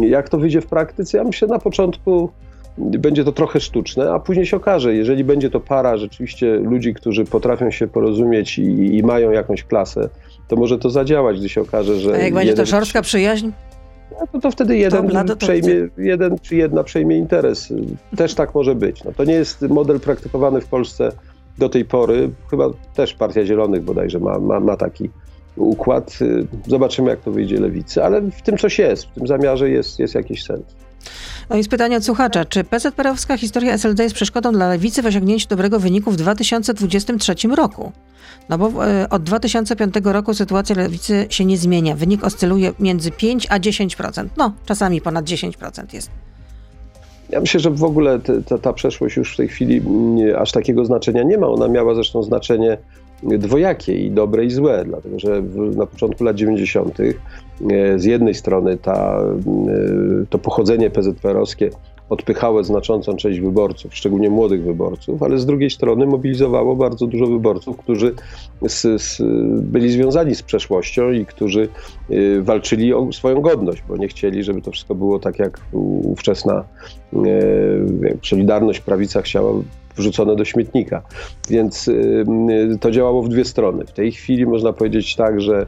[0.00, 1.18] Jak to wyjdzie w praktyce?
[1.18, 2.30] Ja myślę na początku
[2.78, 7.24] będzie to trochę sztuczne, a później się okaże, jeżeli będzie to para rzeczywiście ludzi, którzy
[7.24, 10.08] potrafią się porozumieć i, i mają jakąś klasę,
[10.48, 12.14] to może to zadziałać, gdy się okaże, że.
[12.14, 13.50] A jak będzie to szorstka przyjaźń?
[14.20, 17.72] No to, to wtedy jeden to przejmie, jeden czy jedna przejmie interes.
[18.16, 19.04] Też tak może być.
[19.04, 21.12] No, to nie jest model praktykowany w Polsce
[21.58, 22.30] do tej pory.
[22.50, 25.10] Chyba też Partia Zielonych bodajże ma, ma, ma taki
[25.56, 26.18] układ.
[26.66, 30.14] Zobaczymy, jak to wyjdzie lewicy, ale w tym coś jest, w tym zamiarze jest, jest
[30.14, 30.62] jakiś sens.
[31.50, 32.44] No i pytanie od słuchacza.
[32.44, 37.92] Czy PZPR-owska historia SLD jest przeszkodą dla lewicy w osiągnięciu dobrego wyniku w 2023 roku?
[38.48, 41.96] No bo e, od 2005 roku sytuacja lewicy się nie zmienia.
[41.96, 44.26] Wynik oscyluje między 5 a 10%.
[44.36, 46.10] No, czasami ponad 10% jest.
[47.30, 49.82] Ja myślę, że w ogóle te, ta, ta przeszłość już w tej chwili
[50.38, 51.46] aż takiego znaczenia nie ma.
[51.46, 52.78] Ona miała zresztą znaczenie
[53.22, 56.98] dwojakie i dobre i złe, dlatego że w, na początku lat 90.
[57.00, 61.70] E, z jednej strony ta, e, to pochodzenie PZPR-owskie
[62.12, 67.76] odpychało znaczącą część wyborców, szczególnie młodych wyborców, ale z drugiej strony mobilizowało bardzo dużo wyborców,
[67.76, 68.14] którzy
[68.62, 69.22] z, z,
[69.62, 71.68] byli związani z przeszłością i którzy
[72.10, 75.60] y, walczyli o swoją godność, bo nie chcieli, żeby to wszystko było tak, jak
[76.02, 76.64] ówczesna
[78.22, 79.52] Solidarność, prawica chciała
[79.96, 81.02] wrzucone do śmietnika.
[81.50, 82.24] Więc y,
[82.80, 83.86] to działało w dwie strony.
[83.86, 85.66] W tej chwili można powiedzieć tak, że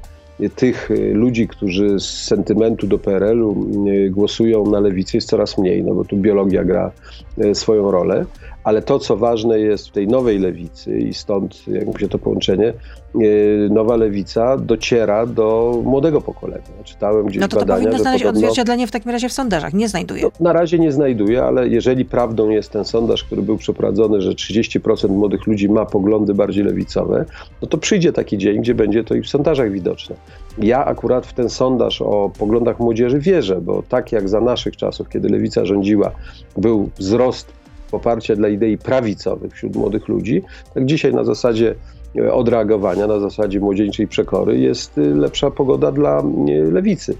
[0.57, 5.85] tych y, ludzi, którzy z sentymentu do PRL-u y, głosują na lewicę jest coraz mniej,
[5.85, 6.93] no bo tu biologia gra
[7.39, 8.25] y, swoją rolę,
[8.65, 12.73] ale to, co ważne jest w tej nowej lewicy i stąd jak się to połączenie,
[13.71, 16.65] nowa lewica dociera do młodego pokolenia.
[16.85, 19.75] Czytałem gdzieś no to badania, to powinno znaleźć podobno, odzwierciedlenie w takim razie w sondażach.
[19.75, 20.23] Nie znajduje.
[20.23, 24.31] No, na razie nie znajduje, ale jeżeli prawdą jest ten sondaż, który był przeprowadzony, że
[24.31, 27.25] 30% młodych ludzi ma poglądy bardziej lewicowe,
[27.63, 30.17] no to przyjdzie taki dzień, gdzie będzie to i w sondażach widoczne.
[30.59, 35.09] Ja akurat w ten sondaż o poglądach młodzieży wierzę, bo tak jak za naszych czasów,
[35.09, 36.11] kiedy lewica rządziła,
[36.57, 37.53] był wzrost
[37.95, 40.43] poparcia dla idei prawicowych wśród młodych ludzi,
[40.75, 41.75] tak dzisiaj na zasadzie
[42.17, 46.25] e, odreagowania, na zasadzie młodzieńczej przekory jest e, lepsza pogoda dla e,
[46.73, 47.17] lewicy.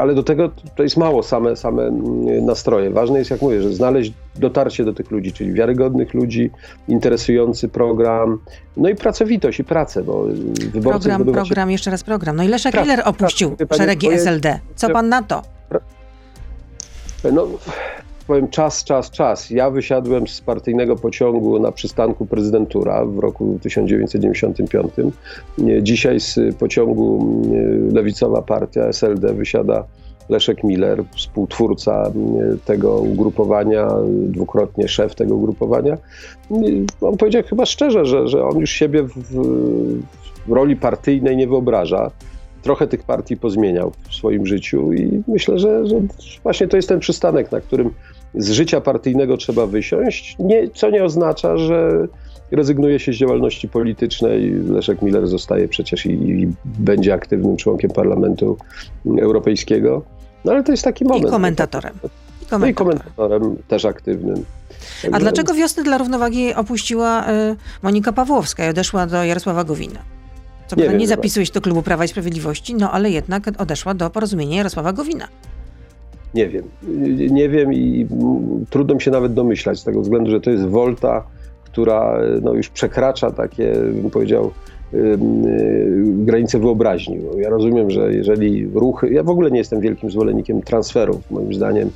[0.00, 2.90] Ale do tego to jest mało same, same mm, nastroje.
[2.90, 6.50] Ważne jest, jak mówię, że znaleźć dotarcie do tych ludzi, czyli wiarygodnych ludzi,
[6.88, 8.38] interesujący program,
[8.76, 11.72] no i pracowitość i pracę, bo wyborcy Program, program, się...
[11.72, 12.36] jeszcze raz program.
[12.36, 14.58] No i Leszek Miller opuścił szeregi SLD.
[14.74, 15.42] Co pan na to?
[17.32, 17.48] No,
[18.24, 19.50] powiem czas, czas, czas.
[19.50, 24.92] Ja wysiadłem z partyjnego pociągu na przystanku prezydentura w roku 1995.
[25.82, 27.42] Dzisiaj z pociągu
[27.92, 29.84] lewicowa partia SLD wysiada
[30.28, 32.12] Leszek Miller, współtwórca
[32.64, 35.98] tego ugrupowania, dwukrotnie szef tego ugrupowania.
[37.00, 39.12] On powiedział chyba szczerze, że, że on już siebie w,
[40.46, 42.10] w roli partyjnej nie wyobraża
[42.62, 45.96] trochę tych partii pozmieniał w swoim życiu i myślę, że, że,
[46.42, 47.90] właśnie to jest ten przystanek, na którym
[48.34, 52.08] z życia partyjnego trzeba wysiąść, nie, co nie oznacza, że
[52.50, 54.50] rezygnuje się z działalności politycznej.
[54.50, 58.56] Leszek Miller zostaje przecież i, i będzie aktywnym członkiem Parlamentu
[59.20, 60.02] Europejskiego.
[60.44, 61.28] No ale to jest taki moment.
[61.28, 61.94] I komentatorem.
[61.94, 64.44] I komentatorem, no i komentatorem też aktywnym.
[65.12, 70.00] A dlaczego wiosny dla równowagi opuściła y, Monika Pawłowska i odeszła do Jarosława Gowina?
[70.76, 74.10] Co nie, nie zapisuje się do klubu Prawa i Sprawiedliwości, no ale jednak odeszła do
[74.10, 75.28] porozumienia Jarosława Gowina.
[76.34, 76.64] Nie wiem.
[77.30, 78.06] Nie wiem i
[78.70, 81.24] trudno mi się nawet domyślać z tego względu, że to jest wolta,
[81.64, 84.50] która no, już przekracza takie, bym powiedział,
[86.02, 87.18] granice wyobraźni.
[87.36, 91.30] Ja rozumiem, że jeżeli ruchy, ja w ogóle nie jestem wielkim zwolennikiem transferów.
[91.30, 91.90] Moim zdaniem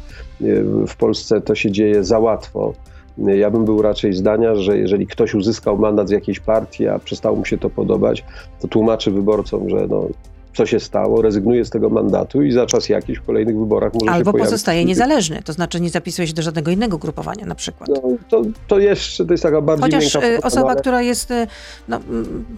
[0.86, 2.74] w Polsce to się dzieje za łatwo.
[3.18, 7.37] Ja bym był raczej zdania, że jeżeli ktoś uzyskał mandat z jakiejś partii, a przestało
[7.37, 8.24] mu się to podobać,
[8.61, 10.09] to tłumaczy wyborcom, że no,
[10.57, 14.11] co się stało, rezygnuje z tego mandatu i za czas jakiś w kolejnych wyborach może
[14.11, 17.88] Albo się pozostaje niezależny, to znaczy nie zapisuje się do żadnego innego grupowania na przykład.
[17.88, 20.81] No, to, to jeszcze, to jest taka bardziej Chociaż miękka y, osoba, ale...
[20.81, 21.47] która jest, y,
[21.88, 22.01] no,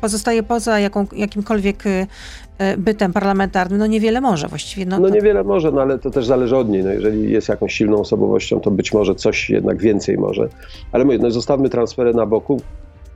[0.01, 2.07] pozostaje poza jaką, jakimkolwiek y,
[2.79, 4.87] bytem parlamentarnym, no niewiele może właściwie.
[4.87, 5.15] No, no to...
[5.15, 6.85] niewiele może, no ale to też zależy od niej.
[6.85, 10.49] No, jeżeli jest jakąś silną osobowością, to być może coś jednak więcej może.
[10.93, 12.61] Ale mówię, no zostawmy transfery na boku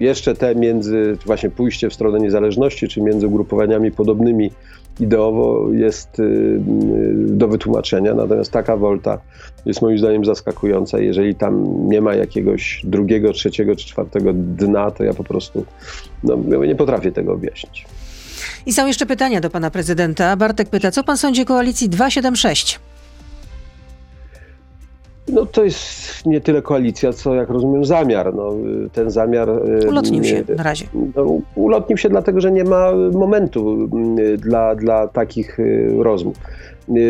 [0.00, 4.50] jeszcze te między, właśnie pójście w stronę niezależności, czy między ugrupowaniami podobnymi
[5.00, 6.61] ideowo jest y, y,
[7.14, 9.18] do wytłumaczenia, natomiast taka wolta
[9.66, 10.98] jest moim zdaniem zaskakująca.
[10.98, 15.64] Jeżeli tam nie ma jakiegoś drugiego, trzeciego czy czwartego dna, to ja po prostu
[16.24, 17.87] no, nie potrafię tego objaśnić.
[18.66, 20.37] I są jeszcze pytania do pana prezydenta.
[20.37, 22.81] Bartek pyta, co pan sądzi o koalicji 276?
[25.28, 28.35] No to jest nie tyle koalicja, co jak rozumiem zamiar.
[28.35, 28.54] No,
[28.92, 29.48] ten zamiar...
[29.88, 30.87] Ulotnił się na razie.
[31.16, 33.88] No, ulotnił się dlatego, że nie ma momentu
[34.38, 35.58] dla, dla takich
[35.98, 36.37] rozmów.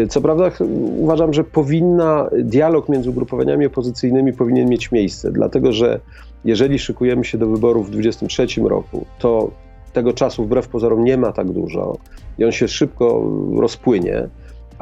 [0.08, 0.50] Co prawda
[0.98, 6.00] uważam, że powinna, dialog między ugrupowaniami opozycyjnymi powinien mieć miejsce, dlatego że
[6.44, 9.50] jeżeli szykujemy się do wyborów w 2023 roku, to
[9.92, 11.96] tego czasu wbrew pozorom nie ma tak dużo
[12.38, 14.28] i on się szybko rozpłynie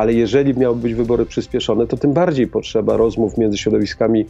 [0.00, 4.26] ale jeżeli miały być wybory przyspieszone, to tym bardziej potrzeba rozmów między środowiskami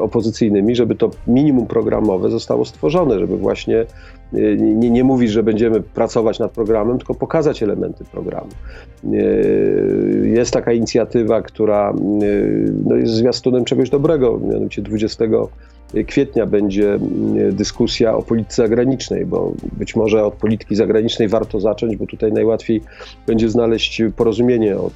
[0.00, 3.86] opozycyjnymi, żeby to minimum programowe zostało stworzone, żeby właśnie
[4.34, 8.50] y, nie, nie mówić, że będziemy pracować nad programem, tylko pokazać elementy programu.
[10.22, 11.94] Jest taka inicjatywa, która
[12.84, 15.24] no jest zwiastunem czegoś dobrego, mianowicie 20
[16.06, 16.98] kwietnia będzie
[17.52, 22.82] dyskusja o polityce zagranicznej, bo być może od polityki zagranicznej warto zacząć, bo tutaj najłatwiej
[23.26, 24.92] będzie znaleźć porozumienie od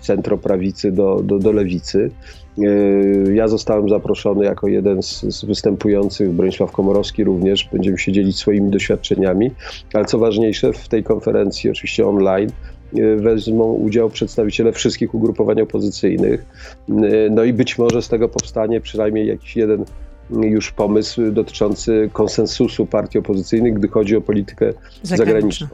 [0.00, 2.10] centroprawicy do, do, do lewicy.
[2.58, 7.68] E, ja zostałem zaproszony jako jeden z, z, występujących, Bronisław Komorowski również.
[7.72, 9.50] Będziemy się dzielić swoimi doświadczeniami,
[9.92, 12.50] ale co ważniejsze, w tej konferencji, oczywiście online,
[12.96, 16.46] e, wezmą udział przedstawiciele wszystkich ugrupowań opozycyjnych.
[16.88, 19.84] E, no i być może z tego powstanie przynajmniej jakiś jeden
[20.30, 25.66] już pomysł dotyczący konsensusu partii opozycyjnych, gdy chodzi o politykę zagraniczną.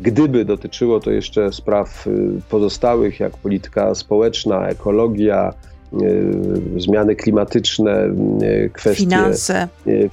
[0.00, 2.08] Gdyby dotyczyło to jeszcze spraw
[2.48, 5.54] pozostałych, jak polityka społeczna, ekologia,
[6.02, 10.08] E, zmiany klimatyczne, e, kwestie finanse, e,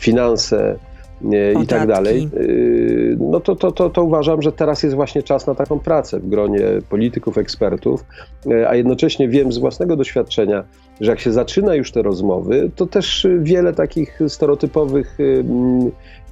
[1.64, 2.30] i tak dalej,
[3.20, 6.30] no to, to, to, to uważam, że teraz jest właśnie czas na taką pracę w
[6.30, 8.06] gronie polityków, ekspertów,
[8.68, 10.64] a jednocześnie wiem z własnego doświadczenia,
[11.02, 15.18] że jak się zaczyna już te rozmowy, to też wiele takich stereotypowych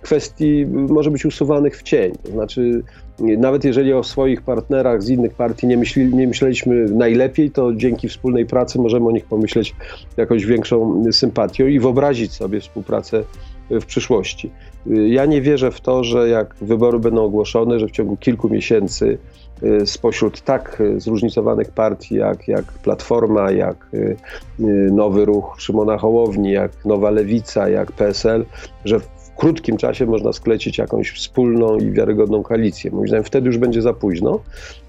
[0.02, 2.12] kwestii może być usuwanych w cień.
[2.24, 2.84] To znaczy,
[3.20, 8.10] nawet jeżeli o swoich partnerach z innych partii nie, myśli, nie myśleliśmy najlepiej, to dzięki
[8.10, 9.76] wspólnej pracy możemy o nich pomyśleć
[10.18, 13.24] jakąś większą sympatią i wyobrazić sobie współpracę
[13.70, 14.52] w przyszłości.
[14.86, 19.18] Ja nie wierzę w to, że jak wybory będą ogłoszone, że w ciągu kilku miesięcy
[19.64, 24.18] y, spośród tak zróżnicowanych partii jak, jak Platforma, jak y,
[24.60, 28.46] y, Nowy Ruch Szymona Hołowni, jak Nowa Lewica, jak PSL,
[28.86, 29.00] że
[29.40, 32.92] krótkim czasie można sklecić jakąś wspólną i wiarygodną koalicję.
[32.92, 34.40] Moim zdaniem wtedy już będzie za późno.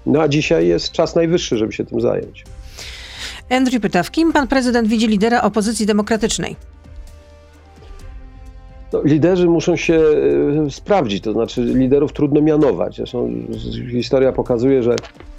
[0.05, 2.45] No a dzisiaj jest czas najwyższy, żeby się tym zająć.
[3.49, 6.55] Andrew pyta, w kim pan prezydent widzi lidera opozycji demokratycznej?
[8.93, 10.01] No, liderzy muszą się
[10.65, 12.95] e, sprawdzić, to znaczy liderów trudno mianować.
[12.95, 13.31] Zresztą
[13.91, 14.95] historia pokazuje, że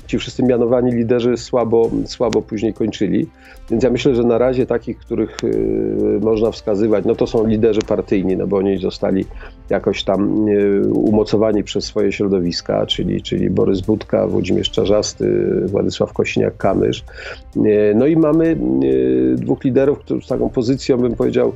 [0.06, 3.26] ci wszyscy mianowani liderzy słabo, słabo później kończyli.
[3.70, 7.80] Więc ja myślę, że na razie takich, których y, można wskazywać, no to są liderzy
[7.80, 9.24] partyjni, no bo oni zostali
[9.70, 15.26] jakoś tam y, umocowani przez swoje środowiska, czyli, czyli Borys Budka, Włodzimierz Czarzasty,
[15.66, 17.02] Władysław Kosiniak-Kamysz.
[17.94, 18.56] No i mamy
[19.36, 21.52] dwóch liderów, którzy z taką pozycją, bym powiedział,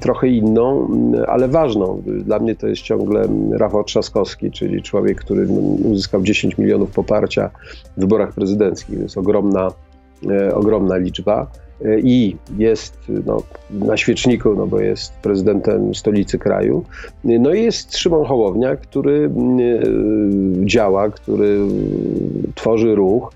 [0.00, 0.88] trochę inną,
[1.26, 2.02] ale ważną.
[2.06, 5.46] Dla mnie to jest ciągle Rafał Trzaskowski, czyli człowiek, który
[5.84, 7.50] uzyskał 10 milionów poparcia
[7.96, 8.96] w wyborach prezydenckich.
[8.96, 9.68] To jest ogromna,
[10.30, 11.50] y, ogromna liczba
[11.84, 16.84] y, i jest no, na świeczniku, no bo jest prezydentem stolicy kraju.
[17.24, 19.30] No i jest Szymon Hołownia, który
[20.64, 21.58] działa, który
[22.54, 23.32] tworzy ruch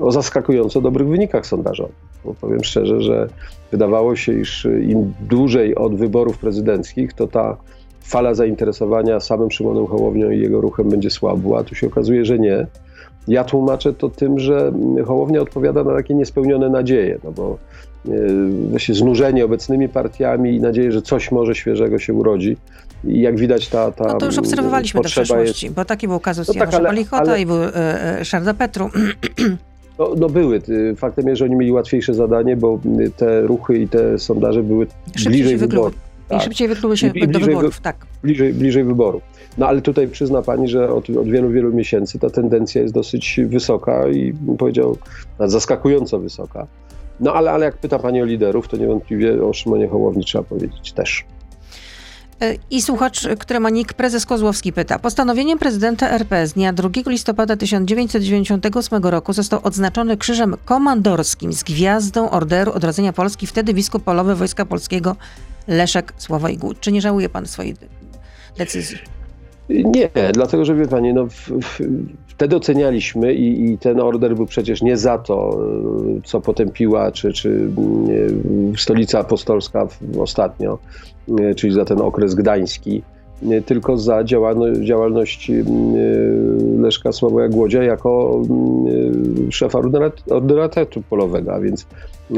[0.00, 2.07] o zaskakująco dobrych wynikach sondażowych.
[2.24, 3.28] Bo powiem szczerze, że
[3.70, 7.56] wydawało się, iż im dłużej od wyborów prezydenckich, to ta
[8.02, 12.38] fala zainteresowania samym Szymonem Hołownią i jego ruchem będzie słabła, a tu się okazuje, że
[12.38, 12.66] nie.
[13.28, 14.72] Ja tłumaczę to tym, że
[15.06, 17.58] Hołownia odpowiada na takie niespełnione nadzieje, no bo
[18.08, 18.10] e,
[18.70, 22.56] właśnie znużenie obecnymi partiami i nadzieję, że coś może świeżego się urodzi.
[23.04, 25.76] I jak widać ta, ta No to już obserwowaliśmy to w przeszłości, jest...
[25.76, 27.40] bo taki był kazus no tak, ale, Polichota ale...
[27.40, 28.90] i był e, e Szarda Petru.
[29.98, 30.60] No, no, były.
[30.96, 32.80] Faktem jest, że oni mieli łatwiejsze zadanie, bo
[33.16, 35.94] te ruchy i te sondaże były szybciej bliżej wyborów.
[36.28, 36.40] Tak.
[36.40, 38.06] I szybciej wykluły się I, do wyborów, tak.
[38.22, 39.22] Bliżej, bliżej wyborów.
[39.58, 43.40] No ale tutaj przyzna pani, że od, od, wielu, wielu miesięcy ta tendencja jest dosyć
[43.46, 44.96] wysoka i bym powiedział
[45.40, 46.66] zaskakująco wysoka.
[47.20, 50.92] No ale, ale jak pyta pani o liderów, to niewątpliwie o Szymonie Hołowni trzeba powiedzieć
[50.92, 51.24] też.
[52.40, 54.98] E, I słuchacz, który ma nick prezes Kozłowski pyta.
[54.98, 62.30] Postanowieniem prezydenta RP z dnia 2 listopada 1998 roku został odznaczony krzyżem komandorskim z gwiazdą
[62.30, 65.16] Orderu Odrodzenia Polski, wtedy biskup polowy Wojska Polskiego
[65.68, 66.80] Leszek Sławoj Głód.
[66.80, 67.74] Czy nie żałuje pan swojej
[68.58, 68.98] decyzji?
[69.68, 71.50] Nie, dlatego że wie pani, no, w,
[72.26, 75.60] wtedy ocenialiśmy i, i, ten order był przecież nie za to,
[76.24, 77.70] co potępiła, czy, czy
[78.76, 79.86] stolica apostolska
[80.18, 80.78] ostatnio,
[81.56, 83.02] czyli za ten okres gdański,
[83.66, 85.50] tylko za działalność, działalność
[86.78, 88.42] Leszka Sławoja Głodzia jako
[89.50, 89.78] szefa
[90.30, 91.86] ordynatetu polowego, a więc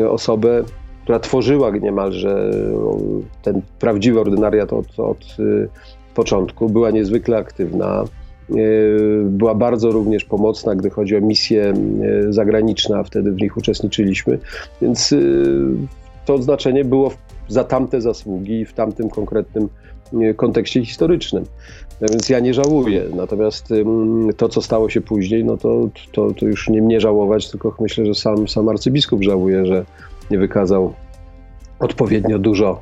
[0.08, 0.62] osobę,
[1.02, 2.50] która tworzyła niemalże
[3.42, 5.36] ten prawdziwy ordynariat od, od
[6.14, 8.04] początku, była niezwykle aktywna.
[8.04, 8.54] E,
[9.24, 14.38] była bardzo również pomocna, gdy chodzi o misje e, zagraniczne, a wtedy w nich uczestniczyliśmy.
[14.82, 15.16] Więc e,
[16.24, 17.10] to odznaczenie było
[17.50, 19.68] za tamte zasługi w tamtym konkretnym
[20.36, 21.44] kontekście historycznym.
[22.00, 23.04] No więc ja nie żałuję.
[23.16, 23.68] Natomiast
[24.36, 28.06] to, co stało się później, no to, to, to już nie mnie żałować, tylko myślę,
[28.06, 29.84] że sam, sam arcybiskup żałuje, że
[30.30, 30.92] nie wykazał
[31.78, 32.80] odpowiednio dużo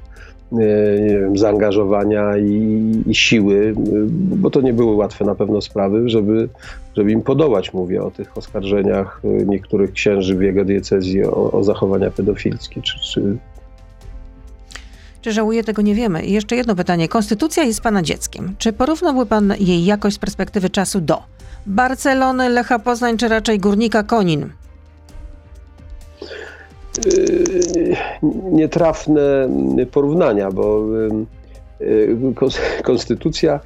[0.53, 3.75] wiem, zaangażowania i, i, siły,
[4.17, 6.49] bo to nie były łatwe na pewno sprawy, żeby,
[6.97, 7.73] żeby im podołać.
[7.73, 13.37] Mówię o tych oskarżeniach niektórych księży w jego diecezji o, o zachowania pedofilskie czy, czy
[15.21, 16.25] Czy żałuje, tego nie wiemy.
[16.25, 17.09] I jeszcze jedno pytanie.
[17.09, 18.55] Konstytucja jest pana dzieckiem.
[18.59, 21.23] Czy porównałby pan jej jakość z perspektywy czasu do
[21.67, 24.51] Barcelony, Lecha Poznań, czy raczej Górnika Konin?
[27.07, 27.97] Yy,
[28.53, 29.49] Nietrafne
[29.93, 30.87] porównania, bo
[31.81, 33.61] yy, kons- konstytucja,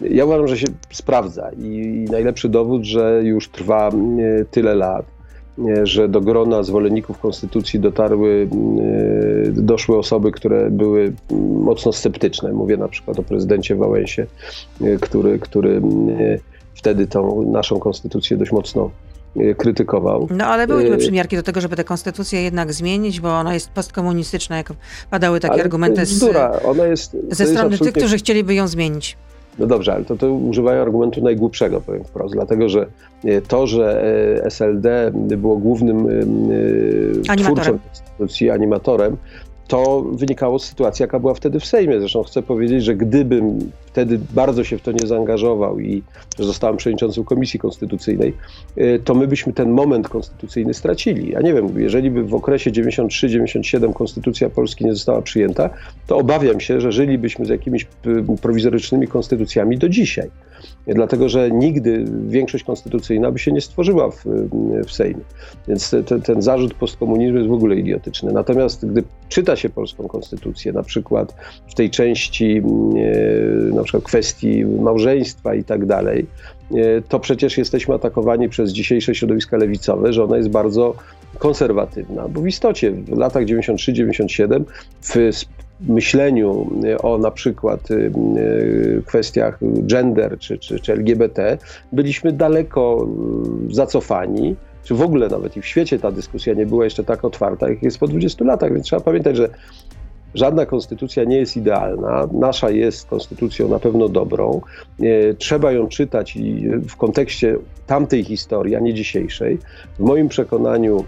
[0.00, 5.17] ja uważam, że się sprawdza i najlepszy dowód, że już trwa yy, tyle lat, yy,
[5.82, 8.48] że do grona zwolenników konstytucji dotarły,
[9.46, 11.12] yy, doszły osoby, które były
[11.60, 12.52] mocno sceptyczne.
[12.52, 14.26] Mówię na przykład o prezydencie Wałęsie,
[14.80, 15.70] yy, który, który
[16.18, 16.40] yy,
[16.74, 18.90] wtedy tą naszą konstytucję dość mocno
[19.56, 20.28] krytykował.
[20.30, 24.56] No ale były przymiarki do tego, żeby tę konstytucję jednak zmienić, bo ona jest postkomunistyczna,
[24.56, 24.72] jak
[25.10, 26.24] padały takie Ale argumenty z.
[26.64, 29.16] Ona jest, ze strony tych, absolutnie- którzy chcieliby ją zmienić.
[29.58, 32.86] No dobrze, ale to, to używają argumentu najgłupszego, powiem wprost, dlatego że
[33.24, 34.04] e, to, że
[34.42, 36.12] e, SLD było głównym e,
[37.28, 37.64] Animatorem.
[37.64, 39.16] twórcą konstytucji, animatorem,
[39.68, 42.00] to wynikało z sytuacji, jaka była wtedy w Sejmie.
[42.00, 46.02] Zresztą chcę powiedzieć, że gdybym wtedy bardzo się w to nie zaangażował i
[46.38, 48.34] zostałem przewodniczącym Komisji Konstytucyjnej,
[48.76, 51.30] e, to my byśmy ten moment konstytucyjny stracili.
[51.30, 55.70] Ja nie wiem, jeżeli by w okresie 93-97 Konstytucja Polski nie została przyjęta,
[56.06, 57.86] to obawiam się, że żylibyśmy z jakimiś
[58.42, 60.30] prowizorycznymi konstytucjami do dzisiaj.
[60.86, 64.24] Dlatego, że nigdy większość konstytucyjna by się nie stworzyła w,
[64.86, 65.20] w Sejmie.
[65.68, 68.32] Więc te, te, ten zarzut postkomunizmu jest w ogóle idiotyczny.
[68.32, 71.34] Natomiast gdy czyta się polską konstytucję, na przykład
[71.68, 76.26] w tej części e, na przykład kwestii małżeństwa i tak dalej,
[76.74, 80.94] e, to przecież jesteśmy atakowani przez dzisiejsze środowiska lewicowe, że ona jest bardzo
[81.38, 84.64] konserwatywna, bo w istocie w latach 93-97
[85.00, 85.16] w
[85.80, 91.58] myśleniu e, o na przykład y, y, kwestiach gender czy, czy, czy LGBT
[91.92, 93.08] byliśmy daleko
[93.70, 97.24] y, zacofani, czy w ogóle nawet i w świecie ta dyskusja nie była jeszcze tak
[97.24, 99.48] otwarta, jak jest po 20 latach, więc trzeba pamiętać, że
[100.34, 102.28] Żadna konstytucja nie jest idealna.
[102.32, 104.60] Nasza jest konstytucją na pewno dobrą.
[105.38, 107.56] Trzeba ją czytać i w kontekście
[107.86, 109.58] tamtej historii, a nie dzisiejszej.
[109.98, 111.04] W moim przekonaniu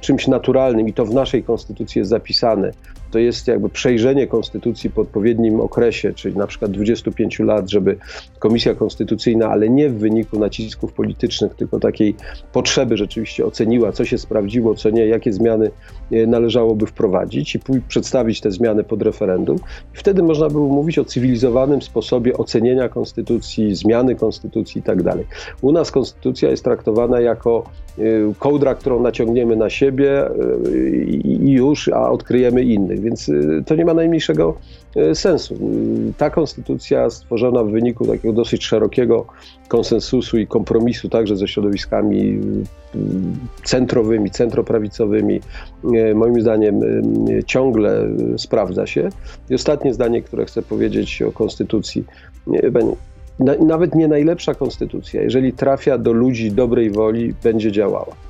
[0.00, 2.72] czymś naturalnym, i to w naszej konstytucji jest zapisane,
[3.10, 7.96] to jest jakby przejrzenie konstytucji po odpowiednim okresie, czyli na przykład 25 lat, żeby
[8.38, 12.14] komisja konstytucyjna, ale nie w wyniku nacisków politycznych, tylko takiej
[12.52, 15.70] potrzeby rzeczywiście oceniła, co się sprawdziło, co nie, jakie zmiany
[16.12, 19.56] e, należałoby wprowadzić i przedstawić te zmiany pod referendum.
[19.94, 24.96] I wtedy można było mówić o cywilizowanym sposobie ocenienia konstytucji, zmiany konstytucji i tak.
[25.60, 27.64] U nas konstytucja jest traktowana jako
[27.98, 30.28] y, kołdra, którą naciągniemy na siebie
[31.24, 34.56] i i już, a odkryjemy innych, więc y, to nie ma najmniejszego
[34.96, 35.54] y, sensu.
[35.54, 39.26] Y, Ta konstytucja stworzona w wyniku takiego dosyć szerokiego
[39.68, 42.40] konsensusu i kompromisu także ze środowiskami
[43.64, 45.40] centrowymi, centroprawicowymi,
[46.14, 46.80] moim zdaniem
[47.46, 49.08] ciągle sprawdza się.
[49.50, 52.04] I ostatnie zdanie, które chcę powiedzieć o konstytucji.
[53.66, 58.25] Nawet nie najlepsza konstytucja, jeżeli trafia do ludzi dobrej woli, będzie działała.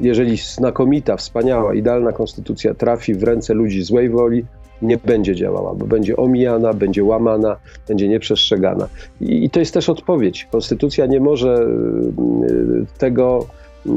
[0.00, 4.44] Jeżeli znakomita, wspaniała, idealna konstytucja trafi w ręce ludzi złej woli,
[4.82, 7.56] nie będzie działała, bo będzie omijana, będzie łamana,
[7.88, 8.88] będzie nieprzestrzegana.
[9.20, 10.48] I, I to jest też odpowiedź.
[10.52, 13.46] Konstytucja nie może y, tego
[13.86, 13.92] y,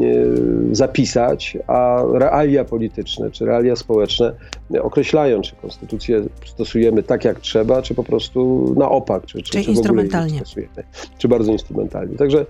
[0.72, 4.34] zapisać, a realia polityczne czy realia społeczne
[4.82, 9.66] określają, czy konstytucję stosujemy tak, jak trzeba, czy po prostu na opak, czy, czy, Czyli
[9.66, 10.38] czy w ogóle instrumentalnie.
[10.39, 10.84] stosujemy,
[11.18, 12.18] czy bardzo instrumentalnie.
[12.18, 12.45] Także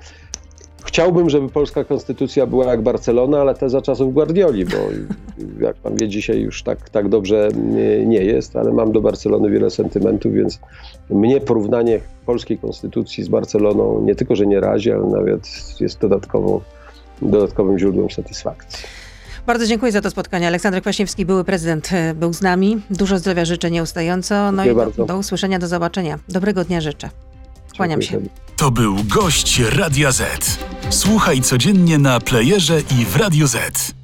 [0.86, 4.78] Chciałbym, żeby polska konstytucja była jak Barcelona, ale te za czasów Guardioli, bo
[5.66, 7.50] jak pan wie, dzisiaj już tak, tak dobrze
[8.06, 10.60] nie, jest, ale mam do Barcelony wiele sentymentów, więc
[11.10, 15.48] mnie porównanie polskiej konstytucji z Barceloną nie tylko, że nie razi, ale nawet
[15.80, 16.62] jest dodatkową,
[17.22, 18.88] dodatkowym źródłem satysfakcji.
[19.46, 20.48] Bardzo dziękuję za to spotkanie.
[20.48, 22.82] Aleksander Kwaśniewski, były prezydent, e, był z nami.
[22.90, 24.52] Dużo zdrowia życzę nieustająco.
[24.52, 26.20] No Dziękuję i do, do usłyszenia, do zobaczenia.
[26.30, 27.10] Dobrego dnia życzę.
[27.82, 28.22] Kłaniam się.
[28.58, 30.60] To był gość Radia Z.
[30.90, 34.01] Słuchaj codziennie na playerze i w Radio Z.